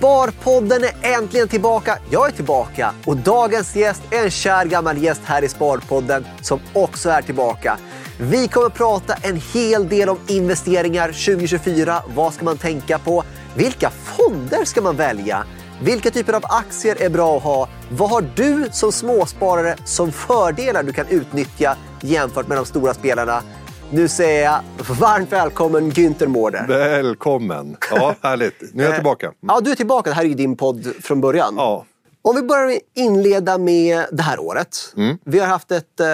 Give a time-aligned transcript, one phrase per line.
[0.00, 1.98] Sparpodden är äntligen tillbaka.
[2.10, 6.60] Jag är tillbaka och dagens gäst är en kär gammal gäst här i Sparpodden som
[6.72, 7.78] också är tillbaka.
[8.18, 12.02] Vi kommer att prata en hel del om investeringar 2024.
[12.14, 13.24] Vad ska man tänka på?
[13.56, 15.44] Vilka fonder ska man välja?
[15.82, 17.68] Vilka typer av aktier är bra att ha?
[17.90, 23.42] Vad har du som småsparare som fördelar du kan utnyttja jämfört med de stora spelarna?
[23.92, 24.62] Nu säger jag
[25.00, 26.66] varmt välkommen Günther Mårder.
[26.68, 27.76] Välkommen!
[27.90, 28.74] Ja, härligt.
[28.74, 29.32] Nu är jag tillbaka.
[29.40, 30.10] Ja, du är tillbaka.
[30.10, 31.54] Det här är ju din podd från början.
[31.56, 31.86] Ja.
[32.22, 34.94] Om vi börjar inleda med det här året.
[34.96, 35.18] Mm.
[35.24, 36.06] Vi har haft ett, eh,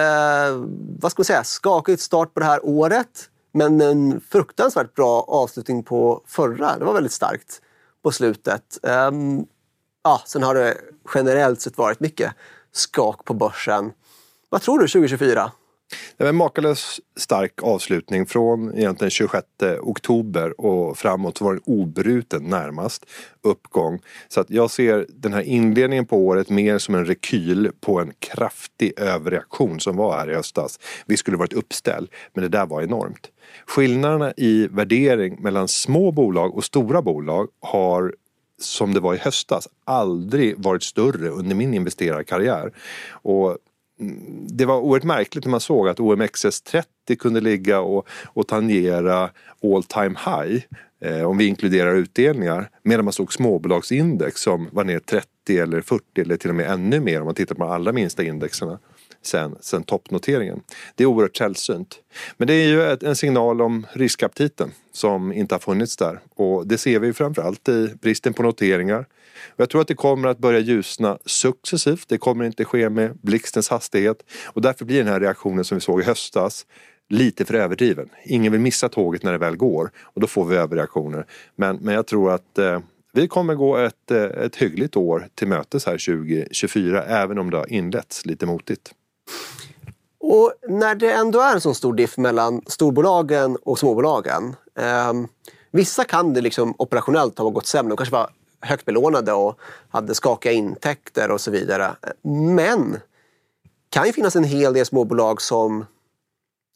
[0.99, 3.29] vad ska man säga, skakigt start på det här året.
[3.53, 6.77] Men en fruktansvärt bra avslutning på förra.
[6.77, 7.61] Det var väldigt starkt
[8.03, 8.63] på slutet.
[8.83, 9.45] Ehm,
[10.03, 10.77] ja, sen har det
[11.15, 12.31] generellt sett varit mycket
[12.71, 13.91] skak på börsen.
[14.49, 15.51] Vad tror du 2024?
[16.17, 19.47] Det var en makalös stark avslutning från egentligen 26
[19.81, 23.05] oktober och framåt var det obruten närmast
[23.41, 23.99] uppgång.
[24.27, 28.13] Så att jag ser den här inledningen på året mer som en rekyl på en
[28.19, 30.79] kraftig överreaktion som var här i höstas.
[31.05, 33.31] Vi skulle varit uppställ, men det där var enormt.
[33.65, 38.13] Skillnaderna i värdering mellan små bolag och stora bolag har
[38.59, 42.73] som det var i höstas aldrig varit större under min investerarkarriär.
[43.11, 43.57] Och
[44.49, 46.83] det var oerhört märkligt när man såg att OMXS30
[47.19, 49.29] kunde ligga och, och tangera
[49.63, 50.63] all time high
[51.01, 55.27] eh, om vi inkluderar utdelningar medan man såg småbolagsindex som var ner 30
[55.59, 58.23] eller 40 eller till och med ännu mer om man tittar på de allra minsta
[58.23, 58.79] indexerna
[59.21, 60.61] sen, sen toppnoteringen.
[60.95, 61.99] Det är oerhört sällsynt.
[62.37, 66.67] Men det är ju ett, en signal om riskaptiten som inte har funnits där och
[66.67, 69.05] det ser vi framförallt i bristen på noteringar
[69.45, 72.09] och jag tror att det kommer att börja ljusna successivt.
[72.09, 74.17] Det kommer inte ske med blixtens hastighet.
[74.45, 76.65] Och därför blir den här reaktionen som vi såg i höstas
[77.09, 78.09] lite för överdriven.
[78.23, 81.25] Ingen vill missa tåget när det väl går och då får vi överreaktioner.
[81.55, 82.79] Men, men jag tror att eh,
[83.13, 87.57] vi kommer gå ett, eh, ett hyggligt år till mötes här 2024 även om det
[87.57, 88.93] har inletts lite motigt.
[90.19, 94.55] Och när det ändå är en så stor diff mellan storbolagen och småbolagen.
[94.79, 95.13] Eh,
[95.71, 97.89] vissa kan det liksom operationellt ha gått sämre.
[97.89, 98.29] De kanske var
[98.61, 101.95] högt belånade och hade skakiga intäkter och så vidare.
[102.55, 102.99] Men det
[103.89, 105.85] kan ju finnas en hel del småbolag som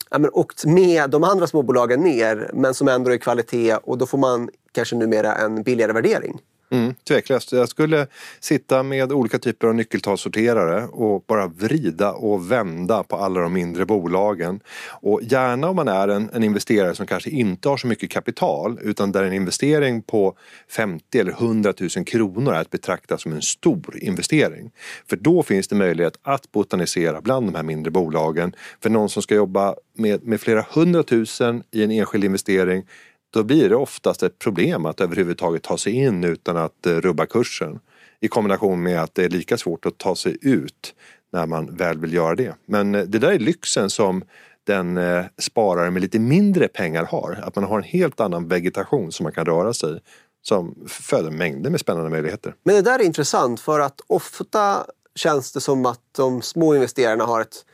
[0.09, 4.05] ja, men, åkt med de andra småbolagen ner men som ändå är kvalitet och då
[4.05, 6.39] får man kanske numera en billigare värdering.
[6.71, 7.51] Mm, tveklöst.
[7.51, 8.07] Jag skulle
[8.39, 13.85] sitta med olika typer av nyckeltalsorterare och bara vrida och vända på alla de mindre
[13.85, 14.59] bolagen.
[14.89, 18.79] Och gärna om man är en, en, investerare som kanske inte har så mycket kapital
[18.81, 20.37] utan där en investering på
[20.69, 24.71] 50 eller 100 000 kronor är att betrakta som en stor investering.
[25.09, 28.55] För då finns det möjlighet att botanisera bland de här mindre bolagen.
[28.83, 32.83] För någon som ska jobba med, med flera hundratusen i en enskild investering
[33.31, 37.25] då blir det oftast ett problem att överhuvudtaget ta sig in utan att eh, rubba
[37.25, 37.79] kursen.
[38.19, 40.93] I kombination med att det är lika svårt att ta sig ut
[41.31, 42.55] när man väl vill göra det.
[42.65, 44.23] Men eh, det där är lyxen som
[44.63, 47.39] den eh, sparare med lite mindre pengar har.
[47.43, 49.99] Att man har en helt annan vegetation som man kan röra sig i.
[50.43, 52.55] Som föder mängder med spännande möjligheter.
[52.63, 57.23] Men det där är intressant för att ofta känns det som att de små investerarna
[57.23, 57.65] har ett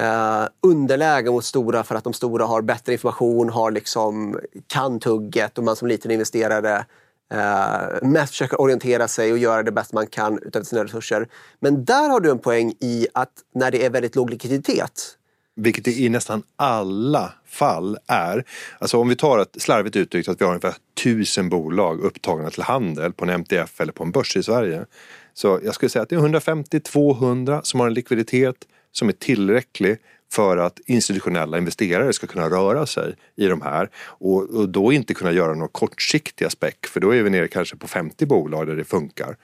[0.00, 5.58] eh, underläge mot stora för att de stora har bättre information, har liksom, kan tugget
[5.58, 6.84] och man som liten investerare
[7.32, 11.28] eh, mest försöker orientera sig och göra det bäst man kan utav sina resurser.
[11.60, 15.16] Men där har du en poäng i att när det är väldigt låg likviditet
[15.56, 18.44] vilket det i nästan alla fall är.
[18.78, 22.62] Alltså om vi tar ett slarvigt uttryckt att vi har ungefär tusen bolag upptagna till
[22.62, 24.86] handel på en MTF eller på en börs i Sverige.
[25.34, 28.56] Så jag skulle säga att det är 150-200 som har en likviditet
[28.92, 29.98] som är tillräcklig
[30.32, 35.14] för att institutionella investerare ska kunna röra sig i de här och, och då inte
[35.14, 38.76] kunna göra några kortsiktiga späck för då är vi nere kanske på 50 bolag där
[38.76, 39.36] det funkar.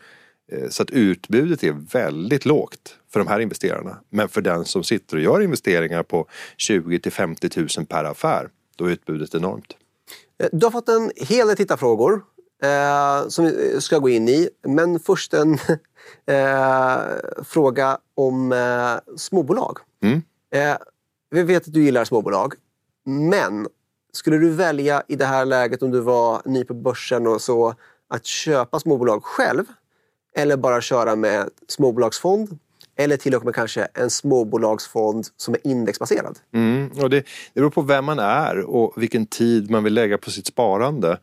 [0.52, 4.00] Eh, så att utbudet är väldigt lågt för de här investerarna.
[4.10, 8.48] Men för den som sitter och gör investeringar på 20 till 50 000 per affär,
[8.76, 9.76] då är utbudet enormt.
[10.42, 12.22] Eh, du har fått en hel del tittarfrågor
[12.62, 14.48] eh, som vi ska gå in i.
[14.66, 15.58] Men först en
[16.26, 17.00] eh,
[17.44, 19.78] fråga om eh, småbolag.
[20.02, 20.22] Mm.
[20.54, 20.76] Eh,
[21.30, 22.54] vi vet att du gillar småbolag.
[23.04, 23.68] Men
[24.12, 27.74] skulle du välja i det här läget om du var ny på börsen och så
[28.08, 29.64] att köpa småbolag själv
[30.36, 32.58] eller bara köra med småbolagsfond
[32.96, 36.38] eller till och med kanske en småbolagsfond som är indexbaserad.
[36.54, 37.20] Mm, och det,
[37.54, 41.18] det beror på vem man är och vilken tid man vill lägga på sitt sparande.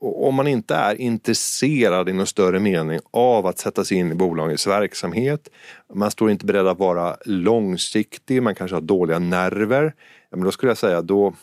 [0.00, 4.14] Om man inte är intresserad i någon större mening av att sätta sig in i
[4.14, 5.48] bolagets verksamhet,
[5.94, 9.94] man står inte beredd att vara långsiktig, man kanske har dåliga nerver,
[10.30, 11.34] men då skulle jag säga då,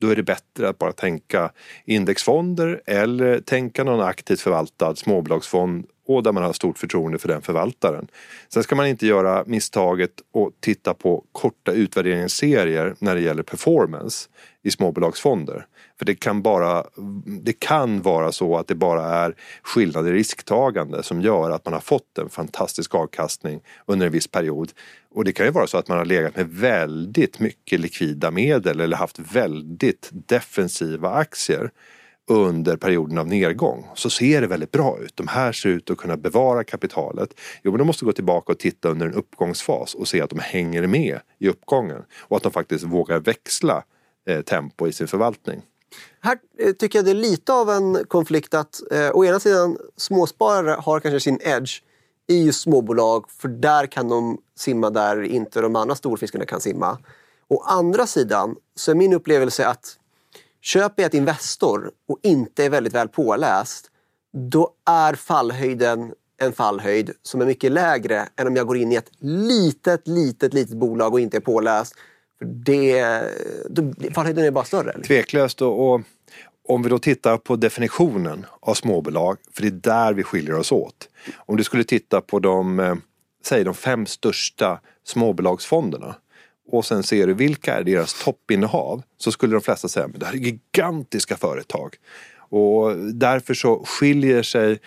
[0.00, 1.50] då är det bättre att bara tänka
[1.84, 7.42] indexfonder eller tänka någon aktivt förvaltad småbolagsfond och där man har stort förtroende för den
[7.42, 8.08] förvaltaren.
[8.48, 14.28] Sen ska man inte göra misstaget att titta på korta utvärderingsserier när det gäller performance
[14.62, 15.66] i småbolagsfonder.
[15.98, 16.84] För det kan, bara,
[17.26, 21.74] det kan vara så att det bara är skillnad i risktagande som gör att man
[21.74, 24.72] har fått en fantastisk avkastning under en viss period.
[25.10, 28.80] Och det kan ju vara så att man har legat med väldigt mycket likvida medel
[28.80, 31.70] eller haft väldigt defensiva aktier
[32.26, 35.16] under perioden av nedgång så ser det väldigt bra ut.
[35.16, 37.34] De här ser ut att kunna bevara kapitalet.
[37.62, 40.38] Jo, men de måste gå tillbaka och titta under en uppgångsfas och se att de
[40.38, 43.84] hänger med i uppgången och att de faktiskt vågar växla
[44.26, 45.62] eh, tempo i sin förvaltning.
[46.20, 49.76] Här eh, tycker jag det är lite av en konflikt att eh, å ena sidan
[49.96, 51.82] småsparare har kanske sin edge
[52.28, 56.98] i just småbolag för där kan de simma där inte de andra storfiskarna kan simma.
[57.48, 59.96] Å andra sidan så är min upplevelse att
[60.64, 63.90] köper jag ett Investor och inte är väldigt väl påläst
[64.34, 68.94] då är fallhöjden en fallhöjd som är mycket lägre än om jag går in i
[68.94, 71.94] ett litet, litet, litet bolag och inte är påläst.
[72.38, 73.22] För det,
[73.70, 74.90] då, fallhöjden är bara större.
[74.90, 75.04] Eller?
[75.04, 75.62] Tveklöst.
[75.62, 76.00] Och, och,
[76.68, 80.72] om vi då tittar på definitionen av småbolag, för det är där vi skiljer oss
[80.72, 81.08] åt.
[81.36, 82.94] Om du skulle titta på de, eh,
[83.44, 86.14] säg de fem största småbolagsfonderna
[86.66, 90.26] och sen ser du vilka är deras toppinnehav så skulle de flesta säga att det
[90.26, 91.96] här är gigantiska företag.
[92.36, 94.78] Och därför så skiljer sig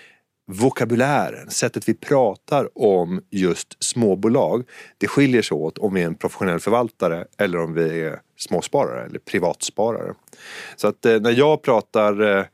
[0.52, 4.64] vokabulären, sättet vi pratar om just småbolag,
[4.98, 9.06] det skiljer sig åt om vi är en professionell förvaltare eller om vi är småsparare
[9.06, 10.14] eller privatsparare.
[10.76, 12.46] Så att eh, när jag pratar eh,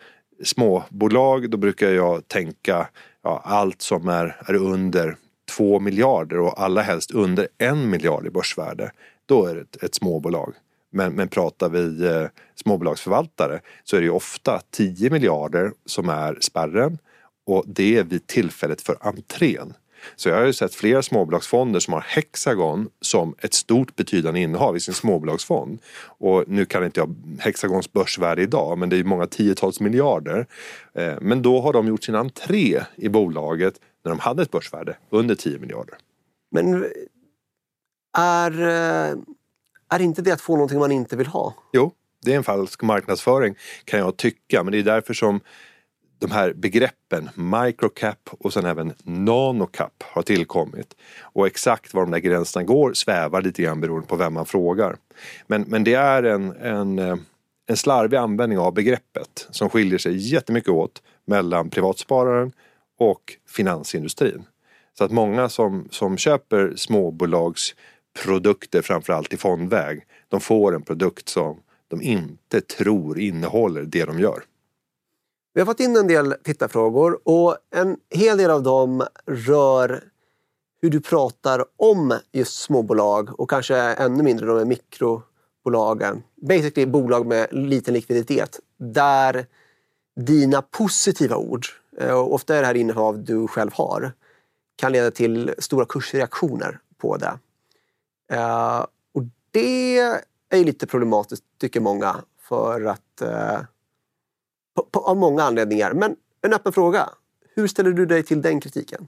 [0.44, 2.88] småbolag då brukar jag tänka
[3.24, 5.16] ja, allt som är, är under
[5.58, 8.92] 2 miljarder och allra helst under en miljard i börsvärde
[9.25, 10.54] då är det ett, ett småbolag.
[10.92, 12.25] Men, men pratar vi eh,
[12.56, 16.98] småbolagsförvaltare så är det ju ofta 10 miljarder som är spärren
[17.46, 19.74] och det är vid tillfället för entrén.
[20.16, 24.78] Så jag har ju sett flera småbolagsfonder som har Hexagon som ett stort betydande innehav
[24.78, 25.80] i sin småbolagsfond.
[26.06, 30.48] Och nu kan inte jag Hexagons börsvärde idag men det är många tiotals miljarder.
[30.94, 33.74] Eh, men då har de gjort sin entré i bolaget
[34.04, 35.96] när de hade ett börsvärde under 10 miljarder.
[36.52, 36.86] Men
[38.18, 39.15] är, eh,
[39.89, 41.54] är inte det att få någonting man inte vill ha?
[41.74, 43.56] Jo, det är en falsk marknadsföring
[43.86, 44.63] kan jag tycka.
[44.63, 45.39] Men det är därför som
[46.19, 50.95] de här begreppen microcap och sen även nanocap har tillkommit.
[51.21, 54.95] Och exakt var de där gränserna går svävar lite grann beroende på vem man frågar.
[55.48, 57.15] Men, men det är en, en, eh,
[57.68, 62.51] en slarvig användning av begreppet som skiljer sig jättemycket åt mellan privatspararen
[63.00, 64.44] och finansindustrin.
[64.98, 67.75] Så att många som, som köper småbolags
[68.13, 70.06] produkter framförallt i fondväg.
[70.27, 74.44] De får en produkt som de inte tror innehåller det de gör.
[75.54, 80.04] Vi har fått in en del tittarfrågor och en hel del av dem rör
[80.81, 86.24] hur du pratar om just småbolag och kanske ännu mindre de mikrobolagen.
[86.36, 89.45] Basically bolag med liten likviditet där
[90.15, 91.65] dina positiva ord,
[92.01, 94.12] och ofta är det här innehav du själv har,
[94.75, 97.39] kan leda till stora kursreaktioner på det.
[98.33, 99.97] Eh, och det
[100.50, 103.21] är ju lite problematiskt, tycker många, för att...
[103.21, 103.59] eh,
[104.75, 105.94] på, på, av många anledningar.
[105.94, 107.09] Men en öppen fråga.
[107.56, 109.08] Hur ställer du dig till den kritiken?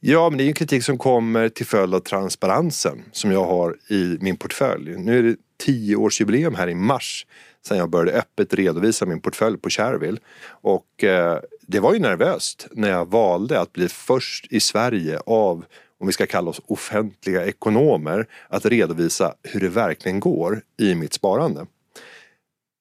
[0.00, 3.76] Ja, men det är en kritik som kommer till följd av transparensen som jag har
[3.88, 4.96] i min portfölj.
[4.96, 7.26] Nu är det tioårsjubileum här i mars
[7.66, 10.18] sen jag började öppet redovisa min portfölj på Shareville.
[10.48, 15.64] Och eh, det var ju nervöst när jag valde att bli först i Sverige av
[16.00, 21.12] om vi ska kalla oss offentliga ekonomer, att redovisa hur det verkligen går i mitt
[21.12, 21.66] sparande.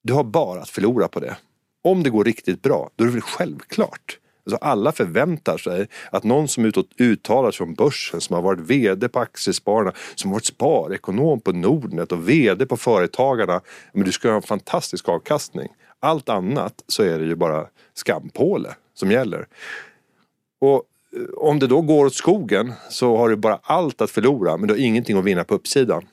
[0.04, 1.38] Du har bara att förlora på det.
[1.84, 4.20] Om det går riktigt bra, då är det väl självklart.
[4.46, 8.60] Alltså alla förväntar sig att någon som utåt uttalar sig om börsen, som har varit
[8.60, 13.62] VD på Aktiespararna, som har varit sparekonom på Nordnet och VD på Företagarna,
[13.94, 15.68] men du ska ha en fantastisk avkastning.
[16.00, 19.48] Allt annat så är det ju bara skampåle som gäller.
[20.62, 20.84] Och
[21.16, 24.68] Eh, om det då går åt skogen så har du bara allt att förlora men
[24.68, 26.08] du har ingenting att vinna på uppsidan.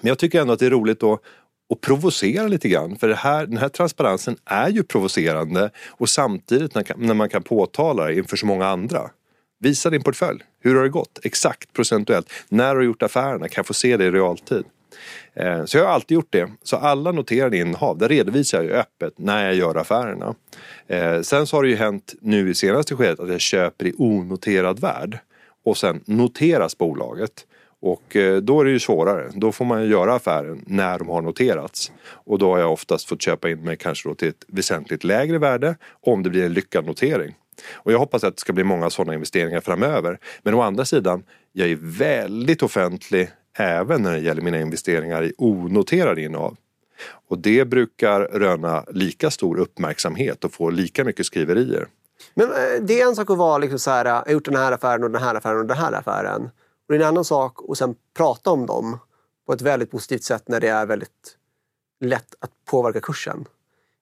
[0.00, 1.20] Men jag tycker ändå att det är roligt att,
[1.74, 6.74] att provocera lite grann för det här, den här transparensen är ju provocerande och samtidigt
[6.74, 9.10] när, när man kan påtala det inför så många andra.
[9.60, 10.40] Visa din portfölj.
[10.60, 11.18] Hur har det gått?
[11.22, 12.32] Exakt procentuellt.
[12.48, 13.48] När har du gjort affärerna?
[13.48, 14.64] Kan jag få se det i realtid?
[15.34, 16.50] Eh, så jag har alltid gjort det.
[16.62, 20.34] Så alla noterade innehav, där redovisar jag ju öppet när jag gör affärerna.
[20.86, 23.94] Eh, sen så har det ju hänt nu i senaste skedet att jag köper i
[23.98, 25.18] onoterad värld
[25.64, 27.46] och sen noteras bolaget.
[27.80, 29.30] Och eh, då är det ju svårare.
[29.34, 31.92] Då får man ju göra affären när de har noterats.
[32.04, 35.38] Och då har jag oftast fått köpa in mig kanske då till ett väsentligt lägre
[35.38, 37.34] värde om det blir en lyckad notering.
[37.72, 40.18] Och jag hoppas att det ska bli många sådana investeringar framöver.
[40.42, 41.22] Men å andra sidan,
[41.52, 43.28] jag är väldigt offentlig
[43.58, 46.56] även när det gäller mina investeringar i onoterade innehav.
[47.28, 51.86] Och det brukar röna lika stor uppmärksamhet och få lika mycket skriverier.
[52.34, 54.56] Men eh, det är en sak att vara liksom så här, jag har gjort den
[54.56, 56.42] här affären och den här affären och den här affären.
[56.42, 58.98] Och det är en annan sak att sen prata om dem
[59.46, 61.36] på ett väldigt positivt sätt när det är väldigt
[62.00, 63.44] lätt att påverka kursen.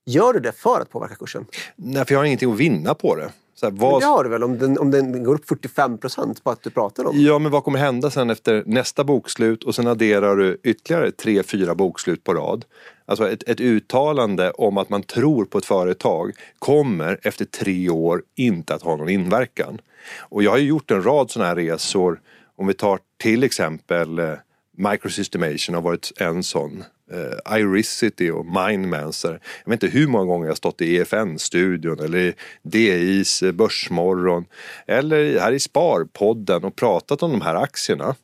[0.06, 1.46] Gör du det för att påverka kursen?
[1.76, 3.30] Nej, för jag har ingenting att vinna på det.
[3.60, 3.90] Så här, vad...
[3.90, 6.62] Men det har du väl om den, om den går upp 45 procent på att
[6.62, 10.36] du pratar om Ja, men vad kommer hända sen efter nästa bokslut och sen adderar
[10.36, 12.64] du ytterligare tre, fyra bokslut på rad.
[13.06, 18.22] Alltså ett, ett uttalande om att man tror på ett företag kommer efter tre år
[18.36, 19.78] inte att ha någon inverkan.
[20.18, 22.20] Och jag har ju gjort en rad sådana här resor.
[22.56, 24.32] Om vi tar till exempel eh,
[24.76, 26.84] Microsystemation har varit en sån.
[27.14, 29.40] Uh, Iricity och Mindmancer.
[29.64, 34.44] Jag vet inte hur många gånger jag stått i EFN-studion eller i DIs eh, Börsmorgon.
[34.86, 38.14] Eller här i Sparpodden och pratat om de här aktierna.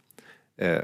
[0.61, 0.81] Eh,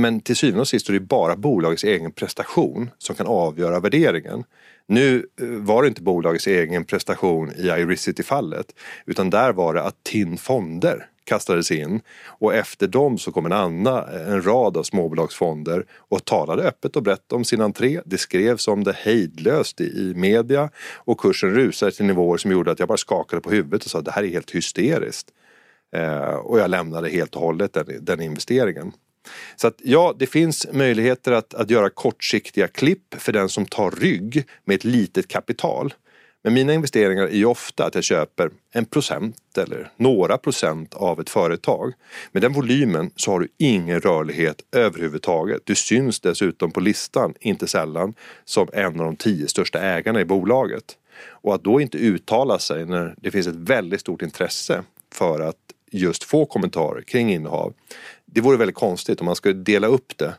[0.00, 4.44] men till syvende och sist är det bara bolagets egen prestation som kan avgöra värderingen.
[4.86, 8.74] Nu eh, var det inte bolagets egen prestation i Iricity-fallet
[9.06, 13.52] utan där var det att TIN Fonder kastades in och efter dem så kom en
[13.52, 18.00] annan, en rad av småbolagsfonder och talade öppet och brett om sin entré.
[18.04, 22.70] Det skrevs om det hejdlöst i, i media och kursen rusade till nivåer som gjorde
[22.70, 25.28] att jag bara skakade på huvudet och sa det här är helt hysteriskt.
[25.96, 28.92] Eh, och jag lämnade helt och hållet den, den investeringen.
[29.56, 33.90] Så att ja, det finns möjligheter att, att göra kortsiktiga klipp för den som tar
[33.90, 35.94] rygg med ett litet kapital.
[36.48, 41.20] Men mina investeringar är ju ofta att jag köper en procent eller några procent av
[41.20, 41.92] ett företag.
[42.32, 45.62] Med den volymen så har du ingen rörlighet överhuvudtaget.
[45.64, 48.14] Du syns dessutom på listan, inte sällan,
[48.44, 50.96] som en av de tio största ägarna i bolaget.
[51.26, 55.56] Och att då inte uttala sig när det finns ett väldigt stort intresse för att
[55.90, 57.74] just få kommentarer kring innehav.
[58.24, 60.34] Det vore väldigt konstigt om man skulle dela upp det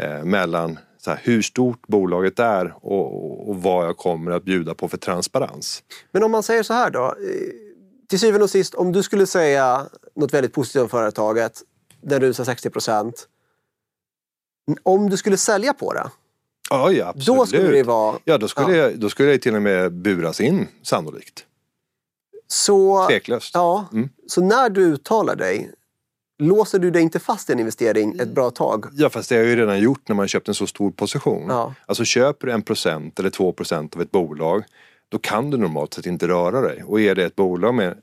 [0.00, 0.78] eh, mellan
[1.10, 5.82] här, hur stort bolaget är och, och, vad jag kommer att bjuda på för transparens.
[6.12, 7.04] Men om man säger så här då.
[7.04, 7.14] Eh,
[8.08, 11.62] till syvende och sist, om du skulle säga något väldigt positivt om företaget,
[12.00, 13.28] där du sa 60 procent.
[14.82, 16.10] Om du skulle sälja på det,
[16.72, 17.26] Ja, ja absolut.
[17.26, 18.18] Då skulle det vara...
[18.24, 18.82] Ja, då skulle, ja.
[18.82, 21.44] Jag, då skulle jag till och med buras in sannolikt.
[22.46, 23.50] Så, Tveklöst.
[23.54, 24.08] Ja, mm.
[24.26, 25.70] Så när du uttalar dig,
[26.38, 28.86] låser du dig inte fast i en investering ett bra tag?
[28.92, 31.46] Ja, fast det har jag ju redan gjort när man köpt en så stor position.
[31.48, 31.74] Ja.
[31.86, 34.64] Alltså köper du en procent eller två procent av ett bolag,
[35.08, 36.82] då kan du normalt sett inte röra dig.
[36.86, 37.96] Och är det ett bolag med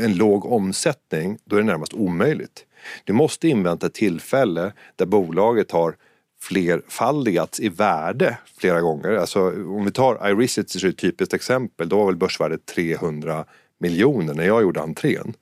[0.00, 2.64] en låg omsättning, då är det närmast omöjligt.
[3.04, 5.96] Du måste invänta ett tillfälle där bolaget har
[6.40, 9.10] flerfaldigats i värde flera gånger.
[9.12, 13.44] Alltså om vi tar Iricity som ett typiskt exempel, då var väl börsvärdet 300
[13.78, 15.34] miljoner när jag gjorde entrén.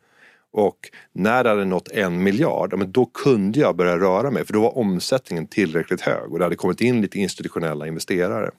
[0.52, 4.52] Och när det hade nått en miljard, men då kunde jag börja röra mig för
[4.52, 8.50] då var omsättningen tillräckligt hög och det hade kommit in lite institutionella investerare.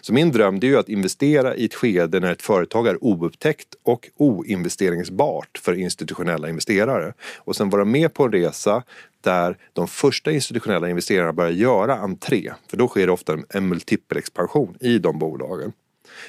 [0.00, 3.04] Så min dröm det är ju att investera i ett skede när ett företag är
[3.04, 7.12] oupptäckt och oinvesteringsbart för institutionella investerare.
[7.38, 8.82] Och sen vara med på en resa
[9.20, 12.52] där de första institutionella investerarna börjar göra entré.
[12.70, 15.72] För då sker det ofta en multipelexpansion i de bolagen.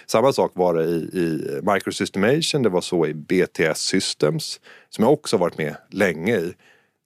[0.06, 5.14] Samma sak var det i, i Microsystemation, det var så i BTS Systems som jag
[5.14, 6.54] också varit med länge i.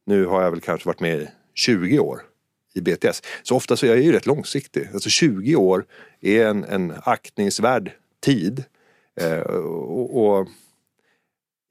[0.05, 2.21] Nu har jag väl kanske varit med i 20 år
[2.73, 3.21] i BTS.
[3.43, 4.89] Så ofta så är jag ju rätt långsiktig.
[4.93, 5.85] Alltså 20 år
[6.21, 8.63] är en, en aktningsvärd tid.
[9.21, 10.47] Eh, och, och,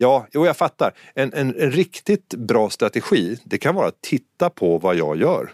[0.02, 0.94] Ja, jo, jag fattar.
[1.14, 5.50] En, en, en, riktigt bra strategi det kan vara att titta på vad jag gör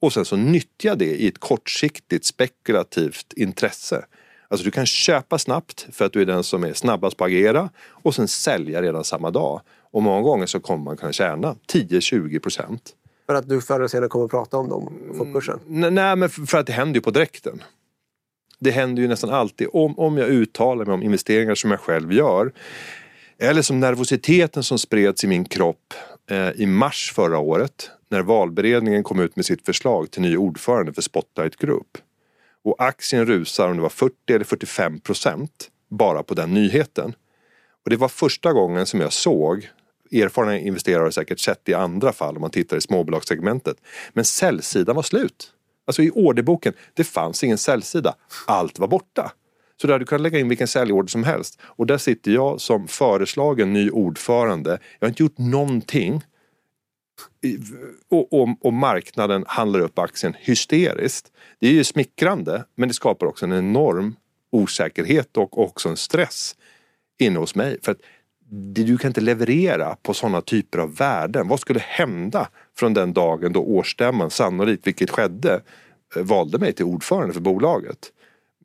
[0.00, 4.04] och sen så nyttja det i ett kortsiktigt spekulativt intresse.
[4.48, 7.28] Alltså du kan köpa snabbt för att du är den som är snabbast på att
[7.28, 9.60] agera och sen sälja redan samma dag.
[9.90, 12.94] Och många gånger så kommer man kunna tjäna 10-20 procent.
[13.26, 15.60] För att du förr eller senare kommer att prata om dem på kursen?
[15.68, 17.62] Mm, nej, men för att det händer ju på direkten.
[18.58, 22.12] Det händer ju nästan alltid om, om jag uttalar mig om investeringar som jag själv
[22.12, 22.52] gör.
[23.38, 25.94] Eller som nervositeten som spreds i min kropp
[26.30, 30.92] eh, i mars förra året när valberedningen kom ut med sitt förslag till ny ordförande
[30.92, 31.98] för Spotlight Group.
[32.66, 37.14] Och aktien rusar om det var 40 eller 45 procent bara på den nyheten.
[37.84, 39.68] Och det var första gången som jag såg
[40.12, 43.76] erfarna investerare har säkert sett i andra fall om man tittar i småbolagssegmentet.
[44.12, 45.52] Men säljsidan var slut.
[45.86, 48.14] Alltså i orderboken, det fanns ingen säljsida.
[48.46, 49.32] Allt var borta.
[49.80, 51.60] Så där du kan lägga in vilken säljorder som helst.
[51.62, 54.78] Och där sitter jag som föreslagen ny ordförande.
[54.98, 56.22] Jag har inte gjort någonting
[58.08, 61.32] och, och, och, marknaden handlar upp aktien hysteriskt.
[61.58, 64.16] Det är ju smickrande men det skapar också en enorm
[64.50, 66.56] osäkerhet och också en stress
[67.18, 67.78] inne hos mig.
[67.82, 68.00] För att
[68.50, 71.48] du kan inte leverera på sådana typer av värden.
[71.48, 75.62] Vad skulle hända från den dagen då årsstämman sannolikt, vilket skedde,
[76.16, 77.98] eh, valde mig till ordförande för bolaget.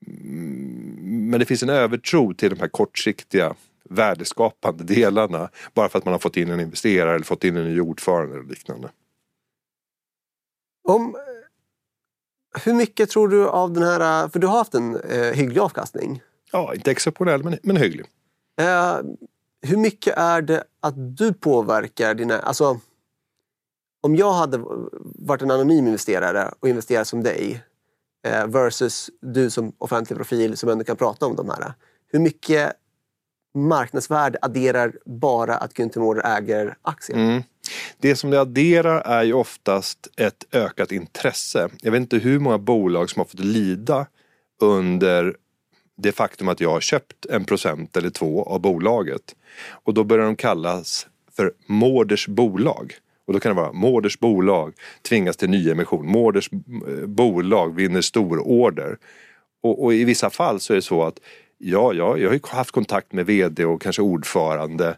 [0.08, 3.56] Mm, men det finns en övertro till de här kortsiktiga
[3.92, 7.66] värdeskapande delarna bara för att man har fått in en investerare eller fått in en
[7.66, 8.90] ny ordförande eller liknande.
[10.88, 11.18] Om,
[12.64, 16.22] hur mycket tror du av den här, för du har haft en eh, hygglig avkastning?
[16.52, 18.06] Ja, inte exceptionell men, men hygglig.
[18.60, 18.98] Eh,
[19.62, 22.40] hur mycket är det att du påverkar dina...
[22.40, 22.80] Alltså,
[24.02, 24.58] om jag hade
[25.02, 27.64] varit en anonym investerare och investerat som dig
[28.28, 31.74] eh, versus du som offentlig profil som ändå kan prata om de här.
[32.08, 32.74] Hur mycket
[33.54, 37.18] marknadsvärde adderar bara att Günther Mårder äger aktier?
[37.18, 37.44] Mm.
[37.98, 41.70] Det som det adderar är ju oftast ett ökat intresse.
[41.82, 44.06] Jag vet inte hur många bolag som har fått lida
[44.62, 45.36] under
[45.98, 49.36] det faktum att jag har köpt en procent eller två av bolaget.
[49.70, 52.94] Och då börjar de kallas för Mårders bolag.
[53.28, 56.08] Och då kan det vara Mårders bolag tvingas till nyemission.
[56.08, 58.98] Mårders eh, bolag vinner stororder.
[59.64, 61.20] Och, och i vissa fall så är det så att
[61.62, 64.98] ja, ja, jag har haft kontakt med vd och kanske ordförande.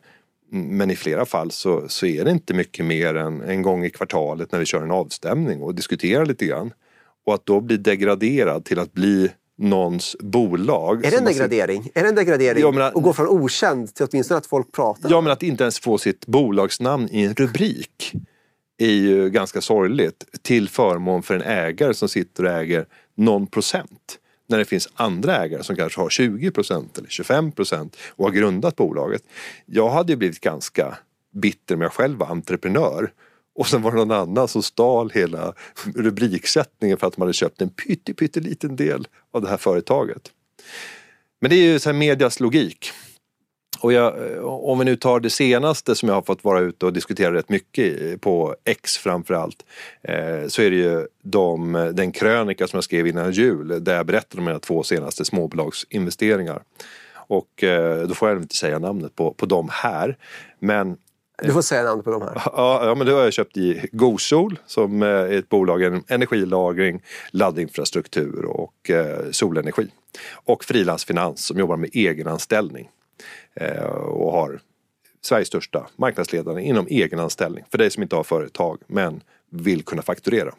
[0.49, 3.89] Men i flera fall så, så är det inte mycket mer än en gång i
[3.89, 6.73] kvartalet när vi kör en avstämning och diskuterar lite grann.
[7.25, 11.05] Och att då bli degraderad till att bli någons bolag.
[11.05, 11.89] Är det en degradering?
[11.93, 12.61] Är det en degradering?
[12.61, 15.09] Ja, men, att gå från okänd till åtminstone att folk pratar?
[15.09, 18.13] Ja, men att inte ens få sitt bolagsnamn i en rubrik
[18.77, 24.19] är ju ganska sorgligt till förmån för en ägare som sitter och äger någon procent.
[24.47, 28.31] När det finns andra ägare som kanske har 20 procent eller 25 procent och har
[28.31, 29.23] grundat bolaget.
[29.65, 30.97] Jag hade ju blivit ganska
[31.33, 33.11] bitter om jag själv var entreprenör
[33.55, 35.53] och sen var det någon annan som stal hela
[35.95, 40.31] rubriksättningen för att man hade köpt en pytteliten del av det här företaget.
[41.41, 42.91] Men det är ju så här medias logik.
[43.83, 44.13] Och jag,
[44.45, 47.49] om vi nu tar det senaste som jag har fått vara ute och diskutera rätt
[47.49, 49.65] mycket på X framförallt.
[50.01, 54.05] Eh, så är det ju de, den krönika som jag skrev innan jul där jag
[54.05, 56.61] berättade om mina två senaste småbolagsinvesteringar.
[57.13, 60.17] Och eh, då får jag inte säga namnet på, på dem här.
[60.59, 60.97] Men
[61.41, 62.41] du får säga namnet på de här.
[62.45, 67.01] Ja, ja men det har jag köpt i GoSol som är ett bolag inom energilagring,
[67.31, 69.87] laddinfrastruktur och eh, solenergi.
[70.33, 73.02] Och Frilansfinans som jobbar med egenanställning eh,
[73.53, 74.59] Eh, och har
[75.21, 80.53] Sveriges största marknadsledare inom egenanställning för dig som inte har företag men vill kunna fakturera.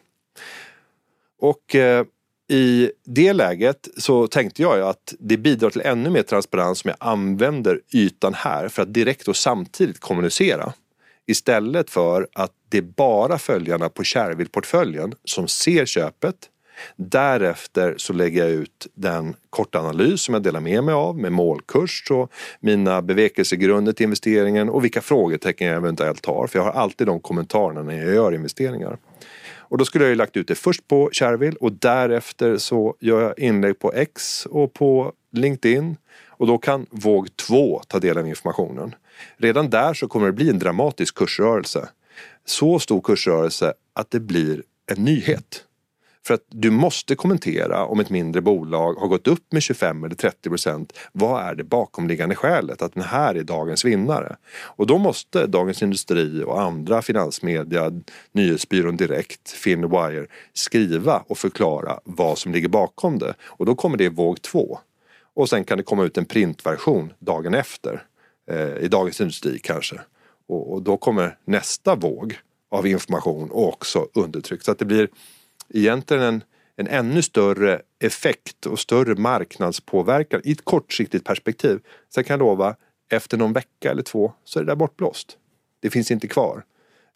[1.39, 2.05] Och eh,
[2.47, 7.09] i det läget så tänkte jag att det bidrar till ännu mer transparens om jag
[7.09, 10.73] använder ytan här för att direkt och samtidigt kommunicera.
[11.27, 16.35] Istället för att det är bara följarna på Shareville-portföljen som ser köpet.
[16.95, 21.31] Därefter så lägger jag ut den korta analys som jag delar med mig av med
[21.31, 26.47] målkurs och mina bevekelsegrunder till investeringen och vilka frågetecken jag eventuellt har.
[26.47, 28.97] För jag har alltid de kommentarerna när jag gör investeringar.
[29.67, 33.21] Och då skulle jag ju lagt ut det först på Shareville och därefter så gör
[33.21, 35.97] jag inlägg på X och på LinkedIn.
[36.37, 38.95] Och då kan våg 2 ta del av informationen.
[39.37, 41.89] Redan där så kommer det bli en dramatisk kursrörelse.
[42.45, 45.63] Så stor kursrörelse att det blir en nyhet.
[46.25, 50.15] För att du måste kommentera om ett mindre bolag har gått upp med 25 eller
[50.15, 50.97] 30 procent.
[51.11, 54.35] Vad är det bakomliggande skälet att den här är dagens vinnare?
[54.57, 57.91] Och då måste Dagens Industri och andra finansmedia,
[58.31, 63.33] Nyhetsbyrån Direkt, Finwire skriva och förklara vad som ligger bakom det.
[63.43, 64.79] Och då kommer det i våg två.
[65.33, 68.03] Och sen kan det komma ut en printversion dagen efter.
[68.51, 70.01] Eh, I Dagens Industri kanske.
[70.47, 72.39] Och, och då kommer nästa våg
[72.71, 74.63] av information och också undertryck.
[74.63, 75.09] Så att det blir
[75.69, 76.43] egentligen en,
[76.75, 81.79] en ännu större effekt och större marknadspåverkan i ett kortsiktigt perspektiv.
[82.13, 82.75] Sen kan jag lova,
[83.11, 85.37] efter någon vecka eller två så är det där bortblåst.
[85.79, 86.63] Det finns inte kvar.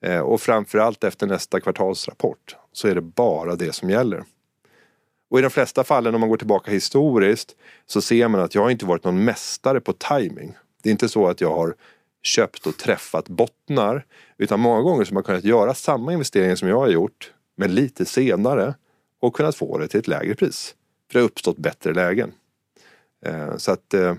[0.01, 4.23] Eh, och framförallt efter nästa kvartalsrapport så är det bara det som gäller.
[5.29, 8.62] Och i de flesta fallen om man går tillbaka historiskt så ser man att jag
[8.62, 10.57] har inte varit någon mästare på timing.
[10.83, 11.75] Det är inte så att jag har
[12.21, 14.05] köpt och träffat bottnar.
[14.38, 17.76] Utan många gånger så har man kunnat göra samma investering som jag har gjort men
[17.76, 18.74] lite senare
[19.22, 20.76] och kunnat få det till ett lägre pris.
[21.08, 22.32] För det har uppstått bättre lägen.
[23.26, 24.15] Eh, så att eh,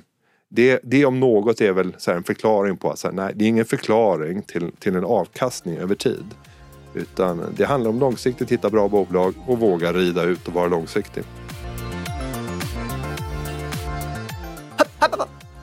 [0.49, 4.43] det, det om något är väl en förklaring på att nej, det är ingen förklaring
[4.43, 6.25] till, till en avkastning över tid.
[6.95, 11.25] Utan det handlar om långsiktigt hitta bra bolag och våga rida ut och vara långsiktig.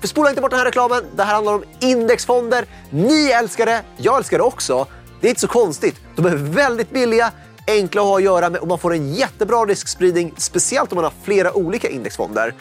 [0.03, 1.03] Spola inte bort den här reklamen.
[1.15, 2.65] Det här handlar om indexfonder.
[2.89, 4.87] Ni älskar det, jag älskar det också.
[5.21, 5.95] Det är inte så konstigt.
[6.15, 7.31] De är väldigt billiga,
[7.67, 11.03] enkla att ha att göra med och man får en jättebra riskspridning, speciellt om man
[11.03, 12.53] har flera olika indexfonder.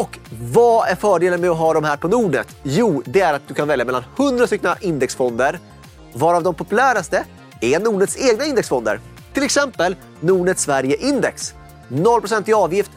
[0.00, 0.18] Och
[0.52, 2.56] vad är fördelen med att ha de här på Nordnet?
[2.62, 5.58] Jo, det är att du kan välja mellan 100 stycken indexfonder,
[6.14, 7.24] varav de populäraste
[7.60, 9.00] är Nordnets egna indexfonder.
[9.32, 11.54] Till exempel Nordnet Sverige Index.
[11.88, 12.90] 0% i avgift.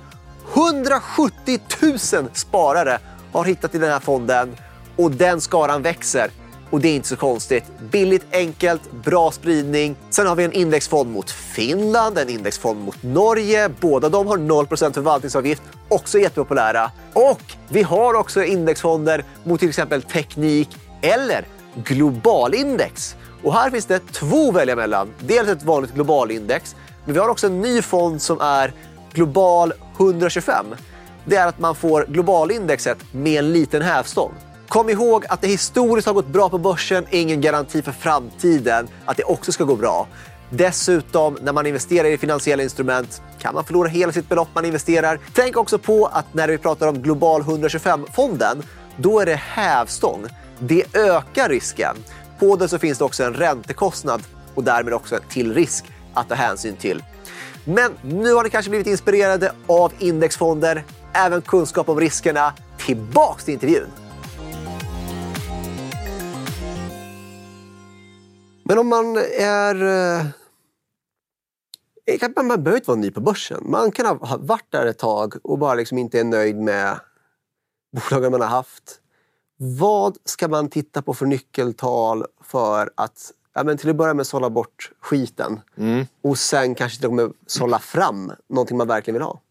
[0.54, 3.00] 170 000 sparare
[3.32, 4.56] har hittat i den här fonden
[4.96, 6.32] och den skaran växer.
[6.76, 7.64] Och det är inte så konstigt.
[7.92, 9.96] Billigt, enkelt, bra spridning.
[10.10, 13.70] Sen har vi en indexfond mot Finland, en indexfond mot Norge.
[13.80, 16.92] Båda de har 0% förvaltningsavgift, också jättepopulära.
[17.14, 23.16] Och vi har också indexfonder mot till exempel teknik eller globalindex.
[23.44, 25.14] Och här finns det två att välja mellan.
[25.20, 28.74] Dels ett vanligt globalindex, men vi har också en ny fond som är
[29.14, 30.66] Global 125.
[31.26, 34.34] Det är att man får globalindexet med en liten hävstång.
[34.68, 38.88] Kom ihåg att det historiskt har gått bra på börsen är ingen garanti för framtiden
[39.06, 40.08] att det också ska gå bra.
[40.50, 45.20] Dessutom, när man investerar i finansiella instrument kan man förlora hela sitt belopp man investerar.
[45.34, 48.64] Tänk också på att när vi pratar om Global 125-fonden,
[48.98, 50.26] då är det hävstång.
[50.60, 51.96] Det ökar risken.
[52.40, 54.24] På den så finns det också en räntekostnad
[54.56, 57.04] och därmed också en till risk att ta hänsyn till.
[57.66, 62.54] Men nu har ni kanske blivit inspirerade av indexfonder, även kunskap om riskerna.
[62.78, 64.05] Tillbaks till intervjun!
[68.68, 69.76] Men om man är...
[69.84, 70.26] Eh,
[72.36, 73.64] man behöver inte vara ny på börsen.
[73.66, 77.00] Man kan ha varit där ett tag och bara liksom inte är nöjd med
[77.92, 79.00] bolagen man har haft.
[79.58, 84.28] Vad ska man titta på för nyckeltal för att ja, men till att börja med
[84.28, 86.06] sålla bort skiten mm.
[86.22, 89.42] och sen kanske till och med sålla fram någonting man verkligen vill ha?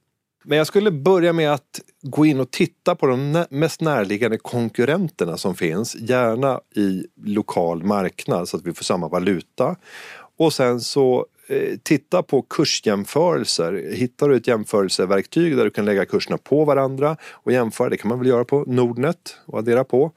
[0.45, 5.37] Men jag skulle börja med att gå in och titta på de mest närliggande konkurrenterna
[5.37, 5.97] som finns.
[5.97, 9.77] Gärna i lokal marknad så att vi får samma valuta.
[10.37, 13.93] Och sen så eh, titta på kursjämförelser.
[13.95, 18.09] Hittar du ett jämförelseverktyg där du kan lägga kurserna på varandra och jämföra, det kan
[18.09, 20.13] man väl göra på Nordnet och addera på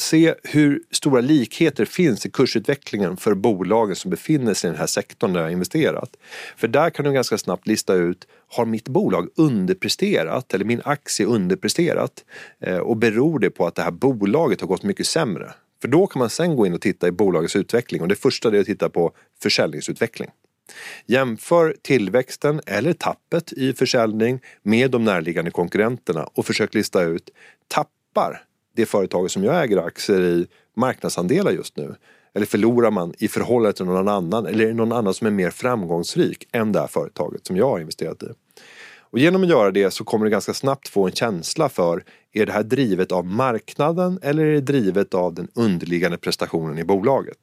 [0.00, 4.86] se hur stora likheter finns i kursutvecklingen för bolagen som befinner sig i den här
[4.86, 6.16] sektorn där jag har investerat.
[6.56, 11.26] För där kan du ganska snabbt lista ut, har mitt bolag underpresterat eller min aktie
[11.26, 12.24] underpresterat?
[12.60, 15.52] Eh, och beror det på att det här bolaget har gått mycket sämre?
[15.82, 18.48] För då kan man sen gå in och titta i bolagets utveckling och det första
[18.48, 20.30] är att titta på försäljningsutveckling.
[21.06, 27.30] Jämför tillväxten eller tappet i försäljning med de närliggande konkurrenterna och försök lista ut,
[27.68, 28.44] tappar
[28.76, 31.94] det företaget som jag äger aktier i marknadsandelar just nu?
[32.34, 34.46] Eller förlorar man i förhållande till någon annan?
[34.46, 37.68] Eller är det någon annan som är mer framgångsrik än det här företaget som jag
[37.68, 38.26] har investerat i?
[39.10, 42.46] Och genom att göra det så kommer du ganska snabbt få en känsla för är
[42.46, 47.38] det här drivet av marknaden eller är det drivet av den underliggande prestationen i bolaget?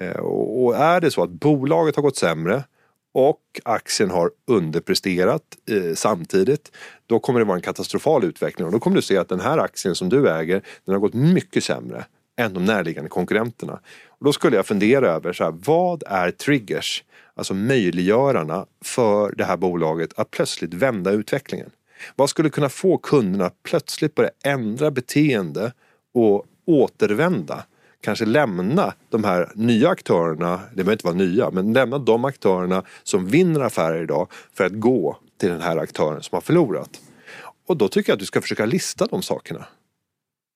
[0.00, 2.64] Eh, och är det så att bolaget har gått sämre
[3.12, 6.72] och aktien har underpresterat eh, samtidigt,
[7.06, 9.58] då kommer det vara en katastrofal utveckling och då kommer du se att den här
[9.58, 12.04] aktien som du äger, den har gått mycket sämre
[12.36, 13.80] än de närliggande konkurrenterna.
[14.08, 19.44] Och då skulle jag fundera över så här, vad är triggers, alltså möjliggörarna för det
[19.44, 21.70] här bolaget att plötsligt vända utvecklingen?
[22.16, 25.72] Vad skulle kunna få kunderna att plötsligt börja ändra beteende
[26.14, 27.64] och återvända
[28.02, 32.82] kanske lämna de här nya aktörerna, det behöver inte vara nya, men lämna de aktörerna
[33.02, 37.00] som vinner affärer idag för att gå till den här aktören som har förlorat.
[37.66, 39.66] Och då tycker jag att du ska försöka lista de sakerna.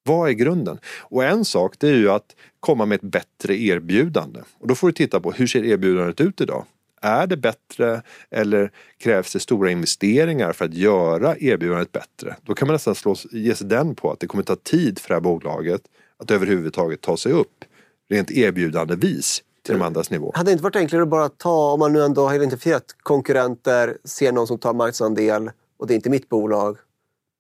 [0.04, 0.78] Vad är grunden?
[0.98, 4.40] Och en sak det är ju att komma med ett bättre erbjudande.
[4.58, 6.64] Och då får du titta på hur ser erbjudandet ut idag?
[7.02, 12.36] Är det bättre eller krävs det stora investeringar för att göra erbjudandet bättre?
[12.42, 15.08] Då kan man nästan slå, ge sig den på att det kommer ta tid för
[15.08, 15.82] det här bolaget
[16.18, 17.64] att överhuvudtaget ta sig upp
[18.10, 20.32] rent erbjudande vis till de andras nivå.
[20.34, 23.98] Hade det inte varit enklare att bara ta, om man nu ändå har identifierat konkurrenter,
[24.04, 26.76] ser någon som tar marknadsandel och det är inte mitt bolag,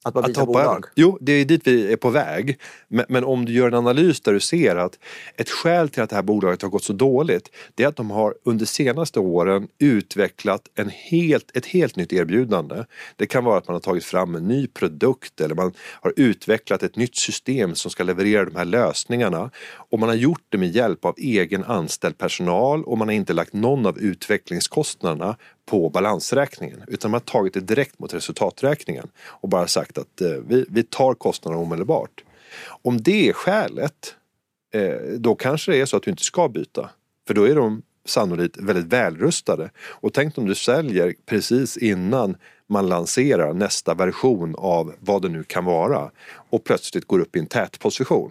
[0.08, 0.84] att bara byta bolag?
[0.94, 2.58] Jo, det är dit vi är på väg.
[2.88, 4.98] Men, men, om du gör en analys där du ser att
[5.36, 8.10] ett skäl till att det här bolaget har gått så dåligt det är att de
[8.10, 12.84] har under senaste åren utvecklat en helt, ett helt nytt erbjudande.
[13.16, 16.82] Det kan vara att man har tagit fram en ny produkt eller man har utvecklat
[16.82, 19.50] ett nytt system som ska leverera de här lösningarna.
[19.90, 23.32] Och man har gjort det med hjälp av egen anställd personal och man har inte
[23.32, 25.36] lagt någon av utvecklingskostnaderna
[25.66, 30.28] på balansräkningen utan man har tagit det direkt mot resultaträkningen och bara sagt att eh,
[30.28, 32.24] vi, vi tar kostnaderna omedelbart.
[32.82, 34.14] Om det är skälet
[34.74, 36.90] eh, då kanske det är så att du inte ska byta.
[37.26, 39.70] För då är de sannolikt väldigt välrustade.
[39.78, 45.42] Och tänk om du säljer precis innan man lanserar nästa version av vad det nu
[45.44, 46.10] kan vara
[46.50, 48.30] och plötsligt går upp i en tätposition.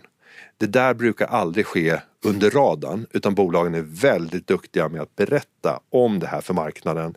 [0.58, 5.80] Det där brukar aldrig ske under radarn utan bolagen är väldigt duktiga med att berätta
[5.90, 7.16] om det här för marknaden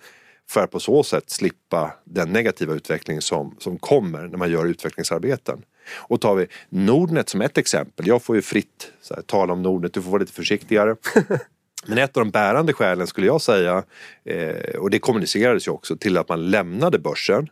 [0.50, 4.66] för att på så sätt slippa den negativa utveckling som, som kommer när man gör
[4.66, 5.62] utvecklingsarbeten.
[5.90, 9.94] Och tar vi Nordnet som ett exempel, jag får ju fritt här, tala om Nordnet,
[9.94, 10.96] du får vara lite försiktigare.
[11.86, 13.82] Men ett av de bärande skälen skulle jag säga,
[14.24, 17.48] eh, och det kommunicerades ju också till att man lämnade börsen,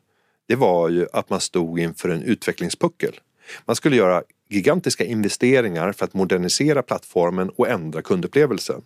[0.49, 3.20] det var ju att man stod inför en utvecklingspuckel.
[3.64, 8.82] Man skulle göra gigantiska investeringar för att modernisera plattformen och ändra kundupplevelsen.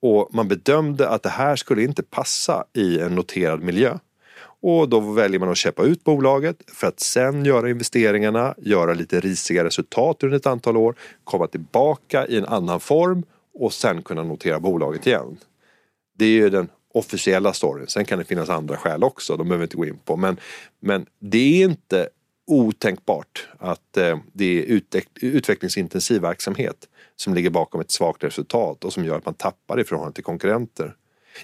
[0.00, 3.98] Och man bedömde att det här skulle inte passa i en noterad miljö.
[4.60, 9.20] Och då väljer man att köpa ut bolaget för att sen göra investeringarna, göra lite
[9.20, 13.22] risiga resultat under ett antal år, komma tillbaka i en annan form
[13.54, 15.36] och sen kunna notera bolaget igen.
[16.18, 17.86] Det är ju den officiella storyn.
[17.86, 20.16] Sen kan det finnas andra skäl också, de behöver vi inte gå in på.
[20.16, 20.36] Men,
[20.80, 22.08] men det är inte
[22.48, 24.80] otänkbart att eh, det är
[25.20, 29.84] utvecklingsintensiv verksamhet som ligger bakom ett svagt resultat och som gör att man tappar i
[29.84, 30.94] förhållande till konkurrenter.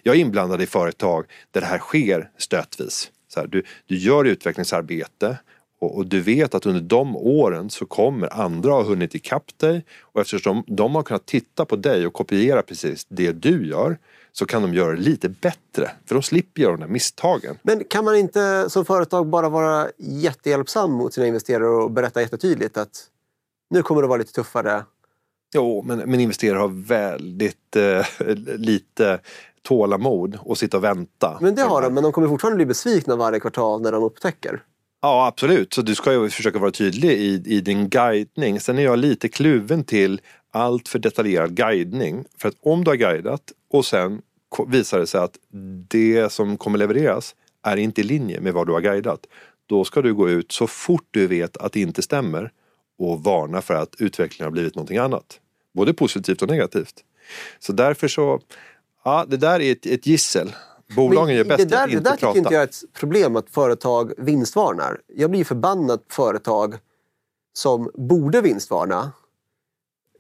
[0.03, 3.11] Jag är inblandad i företag där det här sker stötvis.
[3.29, 5.39] Så här, du, du gör utvecklingsarbete
[5.79, 9.85] och, och, du vet att under de åren så kommer andra ha hunnit ikapp dig
[10.01, 13.99] och eftersom de har kunnat titta på dig och kopiera precis det du gör
[14.37, 15.91] så kan de göra det lite bättre.
[16.07, 17.59] För de slipper göra de där misstagen.
[17.63, 22.77] Men kan man inte som företag bara vara jättehjälpsam mot sina investerare och berätta jättetydligt
[22.77, 23.07] att
[23.71, 24.85] nu kommer det vara lite tuffare?
[25.55, 28.07] Jo, men, men investerare har väldigt eh,
[28.57, 29.19] lite
[29.63, 31.39] tålamod och sitta och vänta.
[31.41, 34.63] Men det har de, men de kommer fortfarande bli besvikna varje kvartal när de upptäcker.
[35.03, 38.61] Ja absolut, så du ska ju försöka vara tydlig i, i din guidning.
[38.61, 40.21] Sen är jag lite kluven till
[40.55, 42.25] allt för detaljerad guidning.
[42.39, 44.23] För att om du har guidat och sen
[44.69, 45.39] visar det sig att
[45.89, 49.27] det som kommer levereras är inte i linje med vad du har guidat.
[49.67, 52.53] Då ska du gå ut så fort du vet att det inte stämmer
[52.99, 55.41] och varna för att utvecklingen har blivit någonting annat.
[55.73, 56.95] Både positivt och negativt.
[57.59, 58.41] Så därför så,
[59.05, 60.55] ja det där är ett, ett gissel.
[60.97, 63.37] Bolagen gör bäst det där, att inte Det där tycker inte jag är ett problem
[63.37, 65.01] att företag vinstvarnar.
[65.07, 66.75] Jag blir förbannad på företag
[67.53, 69.13] som borde vinstvarna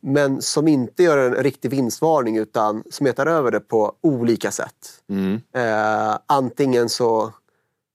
[0.06, 5.02] men som inte gör en riktig vinstvarning utan smetar över det på olika sätt.
[5.10, 5.40] Mm.
[5.54, 7.32] Eh, antingen så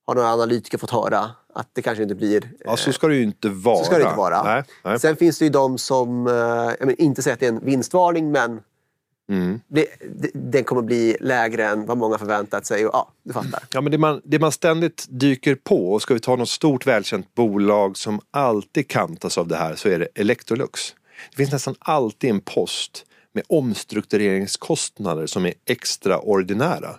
[0.07, 2.43] har några analytiker fått höra att det kanske inte blir...
[2.45, 3.77] Eh, ja, så ska det ju inte vara.
[3.77, 4.43] Så ska det inte vara.
[4.43, 4.99] Nej, nej.
[4.99, 6.33] Sen finns det ju de som, eh,
[6.79, 8.61] menar, inte säger att det är en vinstvarning men
[9.29, 9.59] Mm.
[9.67, 12.85] Det, det, den kommer bli lägre än vad många förväntat sig.
[12.85, 13.63] Och, ja, du fattar.
[13.71, 16.87] Ja, men det, man, det man ständigt dyker på, och ska vi ta något stort
[16.87, 20.95] välkänt bolag som alltid kantas av det här så är det Electrolux.
[21.29, 26.95] Det finns nästan alltid en post med omstruktureringskostnader som är extraordinära.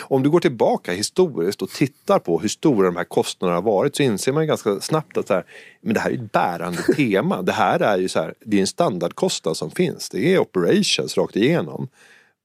[0.00, 3.96] Om du går tillbaka historiskt och tittar på hur stora de här kostnaderna har varit
[3.96, 5.44] så inser man ganska snabbt att så här,
[5.80, 7.42] men det här är ett bärande tema.
[7.42, 10.08] Det här är ju så här, det är en standardkostnad som finns.
[10.08, 11.88] Det är operations rakt igenom.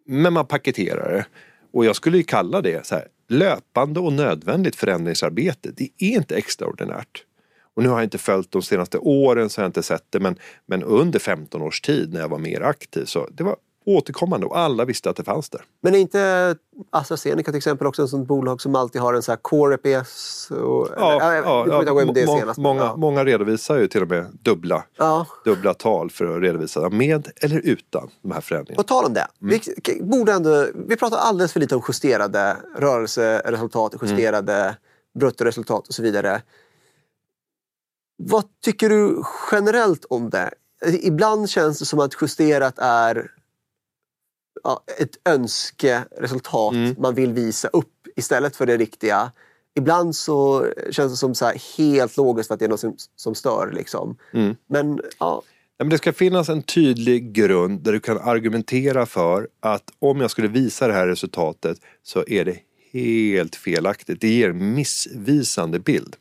[0.05, 1.25] Men man paketerar det.
[1.73, 5.71] Och jag skulle ju kalla det så här, löpande och nödvändigt förändringsarbete.
[5.71, 7.25] Det är inte extraordinärt.
[7.75, 10.19] Och nu har jag inte följt de senaste åren så har jag inte sett det
[10.19, 13.55] men, men under 15 års tid när jag var mer aktiv så det var
[13.85, 15.61] återkommande och alla visste att det fanns där.
[15.81, 16.55] Men är inte
[16.89, 20.51] AstraZeneca till exempel också ett sånt bolag som alltid har en sån här core EPS?
[20.51, 22.95] Och, ja, eller, ja, ja, ja det må, senast, många, ja.
[22.95, 25.27] många redovisar ju till och med dubbla, ja.
[25.45, 28.83] dubbla tal för att redovisa med eller utan de här förändringarna.
[28.83, 29.59] På tal om det, mm.
[29.85, 34.73] vi, borde ändå, vi pratar alldeles för lite om justerade rörelseresultat, justerade mm.
[35.19, 36.41] bruttoresultat och så vidare.
[38.23, 40.51] Vad tycker du generellt om det?
[41.01, 43.31] Ibland känns det som att justerat är
[44.63, 46.95] ja, ett önskeresultat mm.
[46.99, 49.31] man vill visa upp istället för det riktiga.
[49.75, 53.35] Ibland så känns det som så helt logiskt för att det är något som, som
[53.35, 53.71] stör.
[53.73, 54.17] Liksom.
[54.33, 54.55] Mm.
[54.67, 55.41] Men, ja.
[55.79, 60.31] Men det ska finnas en tydlig grund där du kan argumentera för att om jag
[60.31, 62.57] skulle visa det här resultatet så är det
[62.91, 64.21] helt felaktigt.
[64.21, 66.15] Det ger en missvisande bild.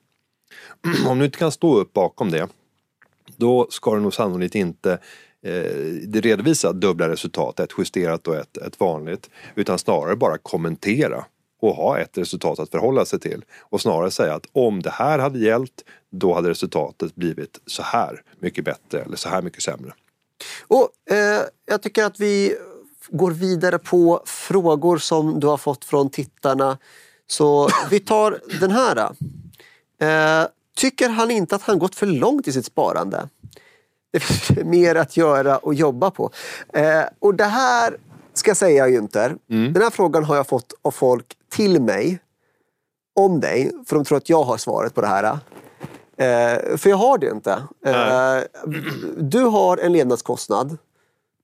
[1.08, 2.48] Om du inte kan stå upp bakom det
[3.36, 4.98] då ska du nog sannolikt inte
[5.42, 9.30] eh, redovisa dubbla resultat, ett justerat och ett, ett vanligt.
[9.54, 11.24] Utan snarare bara kommentera
[11.60, 13.44] och ha ett resultat att förhålla sig till.
[13.60, 18.22] Och snarare säga att om det här hade gällt då hade resultatet blivit så här
[18.38, 19.92] mycket bättre eller så här mycket sämre.
[20.66, 22.56] Och eh, Jag tycker att vi
[23.08, 26.78] går vidare på frågor som du har fått från tittarna.
[27.26, 28.96] Så vi tar den här.
[30.00, 33.28] Eh, tycker han inte att han gått för långt i sitt sparande?
[34.12, 36.30] Det finns mer att göra och jobba på.
[36.72, 37.96] Eh, och det här
[38.34, 39.72] ska jag säga Günther, mm.
[39.72, 42.18] den här frågan har jag fått av folk till mig
[43.14, 45.24] om dig, för de tror att jag har svaret på det här.
[46.16, 47.62] Eh, för jag har det inte.
[47.86, 48.38] Eh,
[49.18, 50.78] du har en levnadskostnad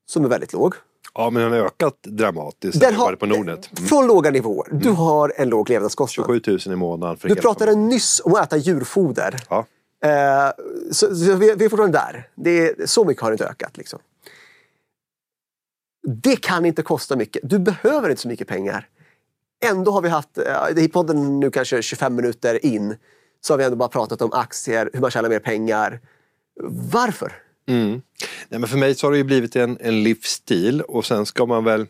[0.06, 0.74] som är väldigt låg.
[1.16, 3.70] Ja, men den har ökat dramatiskt Den var på Nordnet.
[3.78, 3.88] Mm.
[3.88, 4.68] Från låga nivåer.
[4.72, 6.26] Du har en låg levnadskostnad.
[6.26, 7.88] 27 000 i månaden Du pratade familjen.
[7.88, 9.36] nyss om att äta djurfoder.
[9.48, 9.66] Ja.
[10.04, 10.50] Eh,
[10.90, 12.28] så, så vi, vi är fortfarande där.
[12.34, 13.76] Det är, så mycket har det inte ökat.
[13.76, 13.98] Liksom.
[16.06, 17.42] Det kan inte kosta mycket.
[17.44, 18.88] Du behöver inte så mycket pengar.
[19.64, 22.96] Ändå har vi haft, eh, i podden nu kanske 25 minuter in,
[23.40, 26.00] så har vi ändå bara pratat om aktier, hur man tjänar mer pengar.
[26.92, 27.32] Varför?
[27.66, 28.02] Mm.
[28.48, 31.46] Nej, men för mig så har det ju blivit en, en livsstil och sen ska
[31.46, 31.86] man väl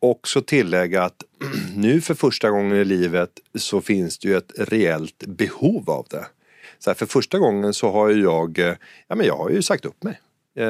[0.00, 1.24] också tillägga att
[1.76, 6.26] nu för första gången i livet så finns det ju ett reellt behov av det.
[6.78, 8.74] Så här, för första gången så har ju jag, eh,
[9.08, 10.20] ja men jag har ju sagt upp mig.
[10.56, 10.64] Eh,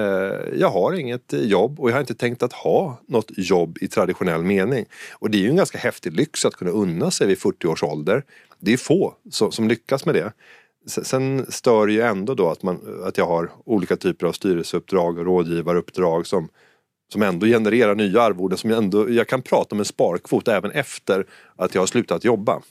[0.55, 3.89] jag har inget eh, jobb och jag har inte tänkt att ha något jobb i
[3.89, 4.87] traditionell mening.
[5.13, 7.83] Och det är ju en ganska häftig lyx att kunna unna sig vid 40 års
[7.83, 8.25] ålder.
[8.59, 10.33] Det är få som lyckas med det.
[10.87, 15.19] Sen stör det ju ändå då att, man, att jag har olika typer av styrelseuppdrag
[15.19, 16.49] och rådgivaruppdrag som,
[17.13, 20.71] som ändå genererar nya arvoden som jag ändå, jag kan prata om en sparkvot även
[20.71, 22.63] efter att jag har slutat jobba.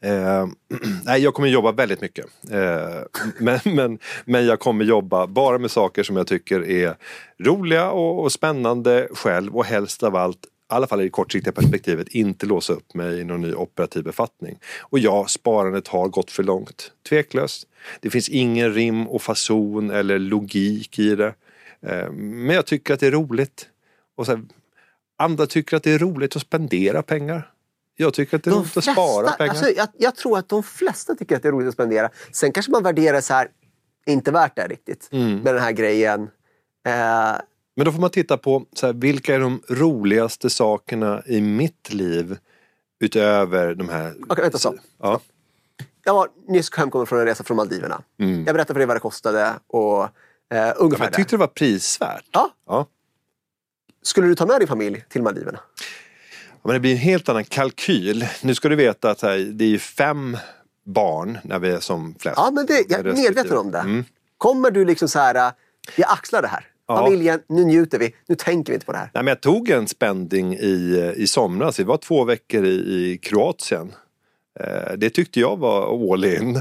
[0.00, 0.46] Eh,
[1.04, 2.26] nej, jag kommer jobba väldigt mycket.
[2.50, 3.02] Eh,
[3.38, 6.96] men, men, men jag kommer jobba bara med saker som jag tycker är
[7.38, 11.52] roliga och, och spännande själv och helst av allt i alla fall i det kortsiktiga
[11.52, 14.58] perspektivet, inte låsa upp mig i någon ny operativ befattning.
[14.80, 16.92] Och ja, sparandet har gått för långt.
[17.08, 17.66] Tveklöst.
[18.00, 21.34] Det finns ingen rim och fason eller logik i det.
[21.82, 23.68] Eh, Men jag tycker att det är roligt.
[24.16, 24.42] Och så här,
[25.18, 27.50] andra tycker att det är roligt att spendera pengar.
[27.96, 29.50] Jag tycker att det är roligt att spara pengar.
[29.50, 32.10] alltså, jag, jag tror att de flesta tycker att det är roligt att spendera.
[32.32, 33.48] Sen kanske man värderar så här,
[34.06, 35.38] inte värt det riktigt Mm.
[35.38, 36.22] med den här grejen.
[36.86, 37.36] Eh,
[37.76, 41.92] Men då får man titta på så här, vilka är de roligaste sakerna i mitt
[41.92, 42.38] liv
[43.00, 44.14] utöver de här...
[44.28, 44.76] Okej, vänta, stopp.
[44.98, 45.20] Ja.
[46.04, 48.02] jag var nyss hemkommen från en resa från Maldiverna.
[48.20, 48.44] Mm.
[48.44, 51.16] Jag berättade för dig vad det kostade och eh, ungefär Jag det.
[51.16, 52.24] tyckte det var prisvärt.
[52.32, 52.50] Ja.
[52.66, 52.86] Ja.
[54.02, 55.60] Skulle du ta med din familj till Maldiverna?
[56.62, 58.26] Men det blir en helt annan kalkyl.
[58.42, 60.36] Nu ska du veta att här, det är fem
[60.84, 62.36] barn när vi är som flest.
[62.36, 63.78] Ja, men det, jag är medveten om det.
[63.78, 64.04] Mm.
[64.38, 65.52] Kommer du liksom så här, äh,
[65.96, 66.66] jag axlar det här.
[66.88, 66.96] Ja.
[66.96, 68.14] Familjen, nu njuter vi.
[68.26, 69.10] Nu tänker vi inte på det här.
[69.14, 71.80] Nej, men jag tog en spending i, i somras.
[71.80, 73.92] Vi var två veckor i, i Kroatien.
[74.60, 76.60] Eh, det tyckte jag var all in.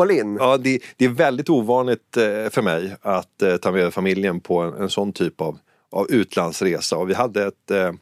[0.00, 0.36] All in.
[0.40, 4.60] Ja, det, det är väldigt ovanligt eh, för mig att eh, ta med familjen på
[4.60, 5.58] en, en sån typ av,
[5.90, 6.96] av utlandsresa.
[6.96, 7.92] Och vi hade ett, eh,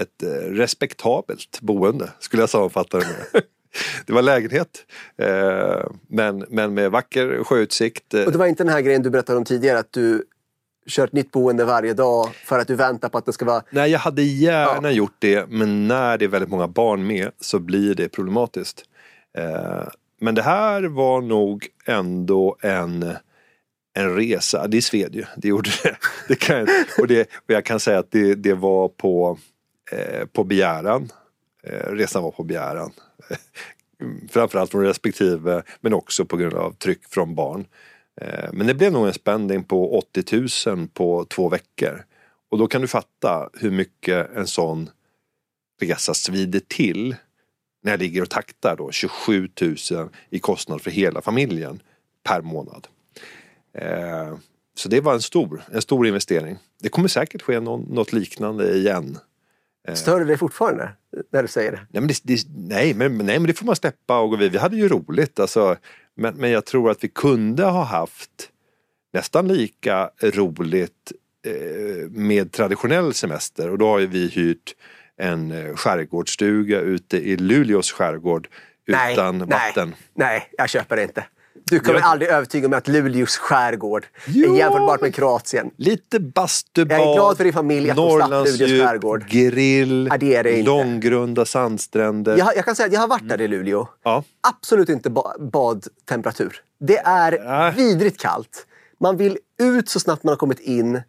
[0.00, 3.42] ett eh, respektabelt boende, skulle jag sammanfatta det med.
[4.06, 4.86] Det var lägenhet,
[5.18, 8.14] eh, men, men med vacker sjöutsikt.
[8.14, 10.24] Och det var inte den här grejen du berättade om tidigare att du
[10.86, 13.62] kör ett nytt boende varje dag för att du väntar på att det ska vara...
[13.70, 14.94] Nej, jag hade gärna Ja.
[14.96, 18.84] gjort det, men när det är väldigt många barn med så blir det problematiskt.
[19.38, 19.88] Eh,
[20.20, 23.14] men det här var nog ändå en,
[23.94, 24.66] en resa.
[24.66, 25.96] Det sved ju, det gjorde det.
[26.28, 26.68] det, kan,
[26.98, 29.38] och, det och jag kan säga att det, det var på,
[29.92, 31.08] eh, på begäran.
[31.66, 32.92] Eh, resan var på begäran.
[34.30, 37.66] Framförallt från respektive, men också på grund av tryck från barn.
[38.20, 42.04] Eh, Men det blev nog en spending på 80 000 på två veckor.
[42.50, 44.90] Och då kan du fatta hur mycket en sån
[45.80, 47.16] resa svider till
[47.82, 49.76] när jag ligger och taktar då 27 000
[50.30, 51.82] i kostnad för hela familjen
[52.24, 52.86] per månad.
[53.78, 54.36] Eh,
[54.74, 56.56] Så det var en stor, en stor investering.
[56.82, 59.18] Det kommer säkert ske någon, något liknande igen.
[59.94, 60.92] Stör det dig fortfarande
[61.32, 61.78] när du säger det?
[61.90, 64.52] Nej men det, det, nej, men, nej, men det får man släppa och gå vidare.
[64.52, 65.40] Vi hade ju roligt.
[65.40, 65.76] Alltså,
[66.16, 68.50] men, men jag tror att vi kunde ha haft
[69.12, 71.12] nästan lika roligt
[71.46, 73.70] eh, med traditionell semester.
[73.70, 74.74] Och då har ju vi hyrt
[75.16, 78.48] en eh, skärgårdsstuga ute i Luleås skärgård
[78.86, 79.94] utan nej, vatten.
[80.14, 81.24] Nej, jag köper det inte.
[81.70, 84.54] Du kommer Jag- aldrig övertyga mig att Luleås skärgård Jo!
[84.54, 85.70] är jämförbart med Kroatien.
[85.76, 89.26] Lite bastubad, Jag är glad för din familj att de slapp Luleås Norrlandsdjup, skärgård.
[89.28, 92.36] grill, Ja, det det långgrunda sandstränder.
[92.38, 93.88] Jag, jag kan säga att jag har varit där i Luleå.
[94.02, 94.24] Ja.
[94.48, 96.60] Absolut inte ba badtemperatur.
[96.80, 97.72] Det är Nej.
[97.76, 98.66] vidrigt kallt.
[99.00, 100.96] Man vill ut så snabbt man har kommit in.
[100.96, 101.02] Eh,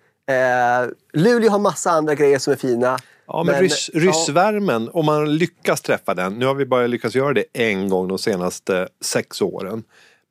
[1.13, 2.97] Luleå har massa andra grejer som är fina.
[3.27, 6.33] Ja, men, ryss, ryssvärmen, om man lyckas träffa den.
[6.33, 9.83] Nu har vi bara lyckats göra det en gång de senaste sex åren.